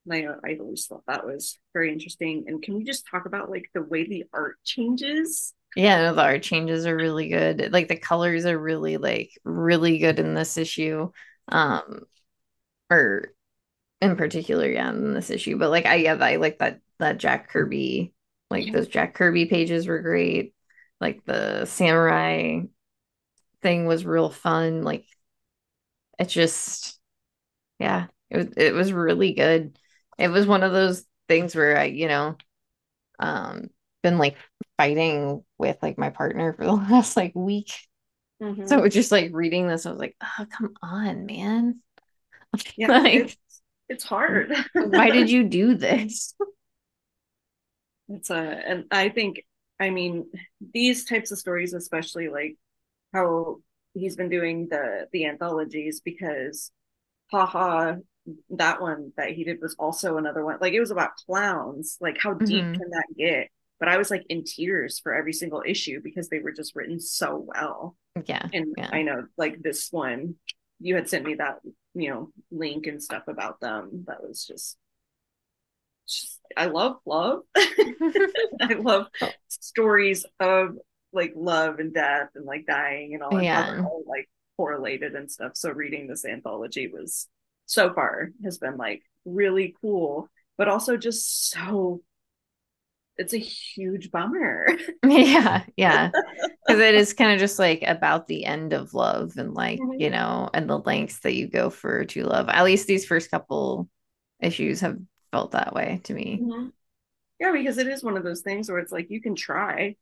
I, 0.09 0.25
I 0.43 0.57
always 0.61 0.85
thought 0.85 1.03
that 1.07 1.25
was 1.25 1.59
very 1.73 1.91
interesting. 1.91 2.45
And 2.47 2.61
can 2.61 2.75
we 2.75 2.85
just 2.85 3.05
talk 3.11 3.25
about 3.25 3.49
like 3.49 3.69
the 3.73 3.81
way 3.81 4.07
the 4.07 4.23
art 4.33 4.55
changes? 4.63 5.53
Yeah 5.75 6.01
no, 6.01 6.15
the 6.15 6.23
art 6.23 6.43
changes 6.43 6.85
are 6.85 6.95
really 6.95 7.27
good. 7.27 7.71
Like 7.73 7.89
the 7.89 7.97
colors 7.97 8.45
are 8.45 8.57
really 8.57 8.97
like 8.97 9.31
really 9.43 9.97
good 9.99 10.19
in 10.19 10.33
this 10.33 10.57
issue. 10.57 11.11
Um 11.49 12.03
or 12.89 13.33
in 14.01 14.15
particular 14.15 14.69
yeah 14.69 14.89
in 14.89 15.13
this 15.13 15.29
issue 15.29 15.57
but 15.57 15.69
like 15.69 15.85
i 15.85 15.95
yeah 15.95 16.13
i 16.13 16.35
like 16.35 16.59
that 16.59 16.79
that 16.99 17.17
Jack 17.17 17.49
Kirby, 17.49 18.13
like 18.49 18.71
those 18.71 18.87
Jack 18.87 19.13
Kirby 19.13 19.45
pages 19.45 19.87
were 19.87 20.01
great. 20.01 20.53
Like 20.99 21.23
the 21.25 21.65
samurai 21.65 22.61
thing 23.61 23.85
was 23.85 24.05
real 24.05 24.29
fun. 24.29 24.83
Like 24.83 25.05
it 26.19 26.29
just, 26.29 26.99
yeah, 27.79 28.07
it 28.29 28.37
was, 28.37 28.47
it 28.57 28.73
was 28.73 28.93
really 28.93 29.33
good. 29.33 29.77
It 30.17 30.29
was 30.29 30.47
one 30.47 30.63
of 30.63 30.71
those 30.71 31.05
things 31.27 31.55
where 31.55 31.77
I, 31.77 31.85
you 31.85 32.07
know, 32.07 32.35
um, 33.19 33.69
been 34.01 34.17
like 34.17 34.37
fighting 34.77 35.43
with 35.57 35.77
like 35.81 35.97
my 35.97 36.09
partner 36.09 36.53
for 36.53 36.65
the 36.65 36.71
last 36.73 37.15
like 37.15 37.33
week. 37.35 37.73
Mm-hmm. 38.41 38.65
So 38.65 38.87
just 38.87 39.11
like 39.11 39.31
reading 39.33 39.67
this, 39.67 39.85
I 39.85 39.91
was 39.91 39.99
like, 39.99 40.15
oh, 40.23 40.45
come 40.49 40.73
on, 40.81 41.25
man. 41.25 41.81
Yeah, 42.75 42.87
like, 43.01 43.37
it's, 43.89 44.03
hard. 44.03 44.53
why 44.73 45.09
did 45.09 45.29
you 45.29 45.43
do 45.43 45.73
this? 45.75 46.33
It's 48.09 48.29
a, 48.29 48.35
and 48.35 48.85
I 48.91 49.09
think, 49.09 49.43
I 49.79 49.89
mean, 49.89 50.27
these 50.73 51.05
types 51.05 51.31
of 51.31 51.37
stories, 51.37 51.73
especially 51.73 52.29
like 52.29 52.55
how 53.13 53.57
he's 53.93 54.15
been 54.15 54.29
doing 54.29 54.67
the 54.69 55.07
the 55.11 55.25
anthologies, 55.25 56.01
because 56.01 56.71
haha, 57.31 57.95
that 58.51 58.81
one 58.81 59.11
that 59.17 59.31
he 59.31 59.43
did 59.43 59.61
was 59.61 59.75
also 59.77 60.17
another 60.17 60.43
one. 60.43 60.57
Like 60.61 60.73
it 60.73 60.79
was 60.79 60.91
about 60.91 61.15
clowns. 61.25 61.97
Like 62.01 62.17
how 62.21 62.33
deep 62.33 62.63
mm-hmm. 62.63 62.73
can 62.73 62.89
that 62.89 63.07
get? 63.17 63.49
But 63.79 63.89
I 63.89 63.97
was 63.97 64.09
like 64.09 64.25
in 64.29 64.43
tears 64.43 64.99
for 64.99 65.13
every 65.13 65.33
single 65.33 65.63
issue 65.65 66.01
because 66.03 66.29
they 66.29 66.39
were 66.39 66.51
just 66.51 66.75
written 66.75 66.99
so 66.99 67.45
well. 67.45 67.95
Yeah. 68.25 68.47
And 68.51 68.73
yeah. 68.77 68.89
I 68.91 69.03
know 69.03 69.25
like 69.37 69.61
this 69.61 69.89
one, 69.91 70.35
you 70.79 70.95
had 70.95 71.09
sent 71.09 71.25
me 71.25 71.35
that, 71.35 71.59
you 71.97 72.09
know, 72.09 72.31
link 72.51 72.87
and 72.87 73.01
stuff 73.01 73.23
about 73.27 73.59
them. 73.59 74.05
That 74.07 74.21
was 74.21 74.45
just 74.45 74.77
just, 76.07 76.39
I 76.55 76.67
love 76.67 76.97
love. 77.05 77.41
I 77.55 78.73
love 78.79 79.07
stories 79.47 80.25
of 80.39 80.77
like 81.13 81.33
love 81.35 81.79
and 81.79 81.93
death 81.93 82.29
and 82.35 82.45
like 82.45 82.65
dying 82.65 83.13
and 83.13 83.23
all, 83.23 83.41
yeah. 83.41 83.81
all 83.81 84.03
like 84.07 84.29
correlated 84.55 85.13
and 85.13 85.31
stuff. 85.31 85.51
So 85.55 85.71
reading 85.71 86.07
this 86.07 86.25
anthology 86.25 86.87
was 86.87 87.27
so 87.65 87.93
far 87.93 88.29
has 88.43 88.57
been 88.57 88.77
like 88.77 89.03
really 89.25 89.75
cool, 89.81 90.29
but 90.57 90.67
also 90.67 90.97
just 90.97 91.49
so 91.49 92.01
it's 93.17 93.33
a 93.33 93.37
huge 93.37 94.11
bummer. 94.11 94.67
yeah, 95.05 95.63
yeah. 95.75 96.11
Because 96.65 96.81
it 96.81 96.95
is 96.95 97.13
kind 97.13 97.31
of 97.31 97.39
just 97.39 97.57
like 97.57 97.83
about 97.85 98.27
the 98.27 98.45
end 98.45 98.73
of 98.73 98.93
love 98.93 99.37
and 99.37 99.53
like, 99.53 99.79
mm-hmm. 99.79 99.99
you 99.99 100.09
know, 100.09 100.49
and 100.53 100.69
the 100.69 100.79
lengths 100.79 101.19
that 101.19 101.33
you 101.33 101.47
go 101.47 101.69
for 101.69 102.05
to 102.05 102.23
love. 102.23 102.49
At 102.49 102.65
least 102.65 102.87
these 102.87 103.05
first 103.05 103.31
couple 103.31 103.89
issues 104.39 104.81
have 104.81 104.97
felt 105.31 105.51
that 105.51 105.73
way 105.73 106.01
to 106.05 106.13
me. 106.13 106.39
Mm-hmm. 106.41 106.67
Yeah, 107.39 107.51
because 107.51 107.77
it 107.77 107.87
is 107.87 108.03
one 108.03 108.17
of 108.17 108.23
those 108.23 108.41
things 108.41 108.69
where 108.69 108.79
it's 108.79 108.91
like 108.91 109.09
you 109.09 109.21
can 109.21 109.35
try, 109.35 109.95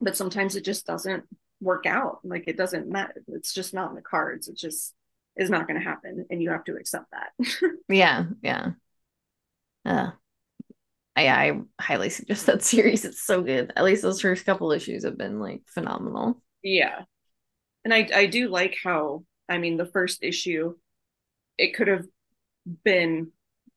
but 0.00 0.16
sometimes 0.16 0.56
it 0.56 0.64
just 0.64 0.86
doesn't 0.86 1.24
work 1.60 1.86
out. 1.86 2.20
Like 2.24 2.44
it 2.46 2.56
doesn't 2.56 2.88
matter. 2.88 3.22
It's 3.28 3.54
just 3.54 3.72
not 3.72 3.90
in 3.90 3.96
the 3.96 4.02
cards. 4.02 4.48
It 4.48 4.56
just 4.56 4.94
is 5.36 5.48
not 5.48 5.66
going 5.66 5.80
to 5.80 5.86
happen, 5.86 6.26
and 6.30 6.42
you 6.42 6.50
have 6.50 6.64
to 6.64 6.76
accept 6.76 7.06
that. 7.12 7.46
yeah, 7.88 8.24
yeah. 8.42 8.72
Uh, 9.84 10.10
I, 11.16 11.28
I 11.28 11.60
highly 11.80 12.10
suggest 12.10 12.46
that 12.46 12.62
series. 12.62 13.04
It's 13.04 13.22
so 13.22 13.42
good. 13.42 13.72
At 13.76 13.84
least 13.84 14.02
those 14.02 14.20
first 14.20 14.44
couple 14.44 14.72
issues 14.72 15.04
have 15.04 15.18
been 15.18 15.40
like 15.40 15.62
phenomenal. 15.66 16.42
Yeah, 16.62 17.02
and 17.84 17.94
I 17.94 18.08
I 18.14 18.26
do 18.26 18.48
like 18.48 18.76
how 18.82 19.24
I 19.48 19.58
mean 19.58 19.76
the 19.76 19.86
first 19.86 20.22
issue, 20.22 20.74
it 21.58 21.74
could 21.74 21.88
have 21.88 22.06
been 22.84 23.32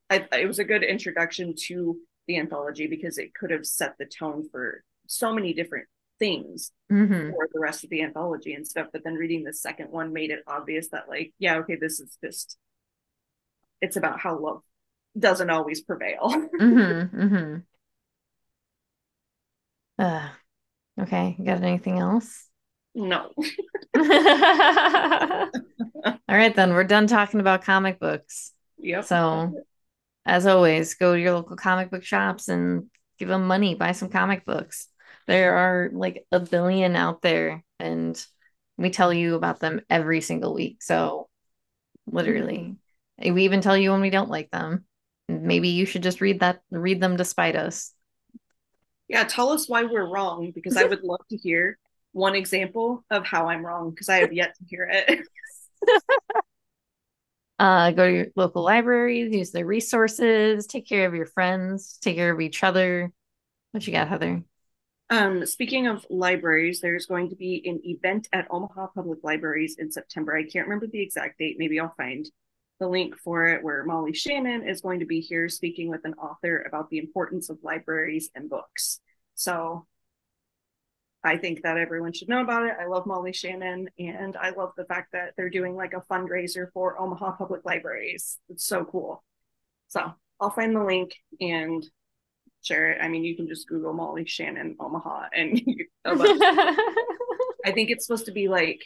I, 0.10 0.28
it 0.34 0.47
was 0.47 0.60
a 0.60 0.63
good 0.63 0.84
introduction 0.84 1.54
to 1.67 1.97
the 2.28 2.38
anthology 2.38 2.88
because 2.88 3.17
it 3.17 3.34
could 3.34 3.52
have 3.52 3.65
set 3.65 3.95
the 3.97 4.06
tone 4.06 4.47
for 4.52 4.84
so 5.08 5.34
many 5.34 5.54
different 5.54 5.88
things 6.19 6.71
mm-hmm. 6.91 7.32
for 7.32 7.49
the 7.54 7.60
rest 7.60 7.84
of 7.84 7.89
the 7.89 8.02
anthology 8.02 8.54
and 8.54 8.67
stuff. 8.67 8.88
But 8.91 9.04
then 9.04 9.15
reading 9.15 9.43
the 9.43 9.54
second 9.54 9.89
one 9.91 10.13
made 10.13 10.32
it 10.32 10.43
obvious 10.47 10.89
that, 10.89 11.10
like, 11.10 11.34
yeah, 11.39 11.58
okay, 11.58 11.75
this 11.75 11.99
is 11.99 12.17
just 12.23 12.58
it's 13.82 13.95
about 13.95 14.19
how 14.19 14.38
love 14.38 14.62
doesn't 15.19 15.49
always 15.49 15.82
prevail. 15.82 16.19
mm-hmm, 16.60 17.21
mm-hmm. 17.21 17.55
Uh, 20.01 20.29
okay, 21.01 21.36
got 21.43 21.62
anything 21.62 21.99
else? 21.99 22.47
No. 22.95 23.32
All 23.97 24.05
right, 26.27 26.55
then 26.55 26.73
we're 26.73 26.84
done 26.84 27.08
talking 27.08 27.39
about 27.39 27.63
comic 27.63 27.99
books. 27.99 28.53
Yep. 28.77 29.05
So 29.05 29.53
as 30.25 30.45
always, 30.45 30.93
go 30.93 31.15
to 31.15 31.19
your 31.19 31.34
local 31.34 31.55
comic 31.55 31.89
book 31.89 32.03
shops 32.03 32.49
and 32.49 32.89
give 33.17 33.27
them 33.27 33.47
money, 33.47 33.75
buy 33.75 33.93
some 33.93 34.10
comic 34.10 34.45
books. 34.45 34.88
There 35.27 35.55
are 35.55 35.89
like 35.93 36.25
a 36.32 36.39
billion 36.39 36.95
out 36.95 37.21
there, 37.21 37.63
and 37.79 38.23
we 38.77 38.89
tell 38.89 39.13
you 39.13 39.36
about 39.36 39.60
them 39.60 39.82
every 39.89 40.21
single 40.21 40.53
week. 40.53 40.82
So, 40.82 41.29
literally, 42.05 42.75
we 43.19 43.45
even 43.45 43.62
tell 43.62 43.77
you 43.77 43.91
when 43.91 44.01
we 44.01 44.10
don't 44.10 44.29
like 44.29 44.51
them. 44.51 44.86
Maybe 45.41 45.69
you 45.69 45.86
should 45.86 46.04
just 46.04 46.21
read 46.21 46.39
that, 46.41 46.62
read 46.71 47.02
them 47.02 47.15
despite 47.15 47.56
us. 47.56 47.93
Yeah, 49.08 49.23
tell 49.23 49.49
us 49.49 49.67
why 49.67 49.84
we're 49.84 50.08
wrong 50.08 50.52
because 50.54 50.78
I 50.78 50.84
would 50.84 51.04
love 51.04 51.21
to 51.30 51.38
hear 51.38 51.78
one 52.12 52.36
example 52.36 53.04
of 53.10 53.25
how 53.25 53.47
I'm 53.47 53.65
wrong 53.65 53.89
because 53.89 54.10
I 54.10 54.17
have 54.17 54.34
yet 54.34 54.56
to 54.56 54.65
hear 54.65 54.89
it. 54.91 55.28
Uh, 57.60 57.91
go 57.91 58.08
to 58.08 58.13
your 58.13 58.28
local 58.38 58.63
libraries, 58.63 59.36
use 59.36 59.52
their 59.52 59.65
resources, 59.65 60.65
take 60.65 60.88
care 60.88 61.06
of 61.06 61.13
your 61.13 61.25
friends, 61.25 61.99
take 62.02 62.15
care 62.15 62.32
of 62.32 62.39
each 62.39 62.63
other. 62.63 63.12
What 63.71 63.86
you 63.86 63.91
got, 63.91 64.08
Heather? 64.08 64.43
Um, 65.10 65.45
speaking 65.45 65.88
of 65.88 66.06
libraries, 66.10 66.80
there's 66.80 67.06
going 67.06 67.30
to 67.30 67.36
be 67.36 67.62
an 67.65 67.82
event 67.84 68.30
at 68.32 68.47
Omaha 68.49 68.88
Public 68.95 69.19
Libraries 69.23 69.75
in 69.78 69.91
September. 69.91 70.38
I 70.38 70.43
can't 70.43 70.67
remember 70.67 70.88
the 70.88 71.02
exact 71.02 71.38
date. 71.39 71.58
Maybe 71.60 71.80
I'll 71.80 71.93
find 71.97 72.25
the 72.79 72.87
link 72.87 73.15
for 73.17 73.47
it 73.47 73.63
where 73.63 73.83
Molly 73.83 74.13
Shannon 74.13 74.67
is 74.67 74.81
going 74.81 74.99
to 74.99 75.05
be 75.05 75.19
here 75.19 75.49
speaking 75.49 75.89
with 75.89 76.05
an 76.05 76.13
author 76.13 76.63
about 76.67 76.89
the 76.89 76.97
importance 76.97 77.49
of 77.49 77.59
libraries 77.61 78.29
and 78.35 78.49
books. 78.49 78.99
So 79.35 79.85
I 81.23 81.37
think 81.37 81.63
that 81.63 81.77
everyone 81.77 82.13
should 82.13 82.29
know 82.29 82.41
about 82.41 82.65
it. 82.65 82.75
I 82.79 82.87
love 82.87 83.05
Molly 83.05 83.33
Shannon 83.33 83.89
and 83.99 84.37
I 84.37 84.51
love 84.51 84.71
the 84.77 84.85
fact 84.85 85.11
that 85.11 85.33
they're 85.35 85.49
doing 85.49 85.75
like 85.75 85.93
a 85.93 86.03
fundraiser 86.09 86.67
for 86.73 86.99
Omaha 86.99 87.33
Public 87.33 87.65
Libraries. 87.65 88.37
It's 88.47 88.65
so 88.65 88.85
cool. 88.85 89.23
So 89.89 90.13
I'll 90.39 90.49
find 90.49 90.73
the 90.75 90.83
link 90.83 91.13
and 91.41 91.85
share 92.61 92.91
it. 92.91 92.99
I 93.01 93.09
mean, 93.09 93.25
you 93.25 93.35
can 93.35 93.47
just 93.47 93.67
Google 93.67 93.93
Molly 93.93 94.25
Shannon 94.25 94.77
Omaha 94.79 95.27
and 95.35 95.61
I 96.05 97.71
think 97.73 97.89
it's 97.89 98.05
supposed 98.05 98.27
to 98.27 98.31
be 98.31 98.47
like 98.47 98.81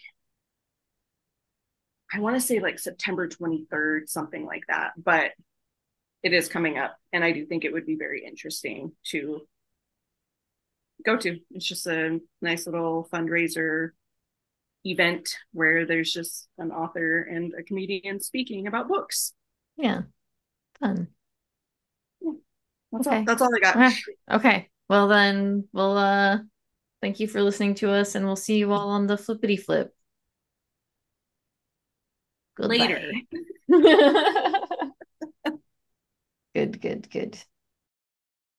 I 2.14 2.20
want 2.20 2.36
to 2.36 2.42
say 2.42 2.60
like 2.60 2.80
September 2.80 3.28
23rd, 3.28 4.08
something 4.08 4.46
like 4.46 4.64
that, 4.68 4.92
but 4.98 5.32
it 6.22 6.34
is 6.34 6.48
coming 6.48 6.78
up 6.78 6.96
and 7.12 7.24
I 7.24 7.32
do 7.32 7.46
think 7.46 7.66
it 7.66 7.74
would 7.74 7.86
be 7.86 7.96
very 7.96 8.24
interesting 8.26 8.92
to 9.08 9.42
go 11.04 11.18
to. 11.18 11.40
It's 11.52 11.66
just 11.66 11.88
a 11.88 12.20
nice 12.42 12.66
little 12.66 13.08
fundraiser 13.12 13.90
event 14.86 15.36
where 15.52 15.86
there's 15.86 16.12
just 16.12 16.48
an 16.58 16.72
author 16.72 17.22
and 17.22 17.54
a 17.58 17.64
comedian 17.64 18.20
speaking 18.20 18.68
about 18.68 18.88
books. 18.88 19.34
Yeah. 19.76 20.02
Fun. 20.80 21.08
Yeah. 22.22 22.32
That's 22.92 23.08
okay. 23.08 23.18
all 23.18 23.24
that's 23.26 23.42
all 23.42 23.50
I 23.56 23.60
got. 23.60 23.94
Okay. 24.32 24.70
Well 24.88 25.08
then 25.08 25.68
we'll 25.74 25.98
uh 25.98 26.40
thank 27.02 27.20
you 27.20 27.28
for 27.28 27.42
listening 27.42 27.76
to 27.76 27.92
us 27.92 28.16
and 28.16 28.26
we'll 28.26 28.36
see 28.36 28.58
you 28.58 28.72
all 28.72 28.90
on 28.90 29.08
the 29.08 29.18
flippity 29.18 29.58
flip. 29.58 29.94
Goodbye. 32.56 32.78
Later. 32.78 33.12
good, 36.56 36.82
good, 36.82 37.10
good. 37.10 37.44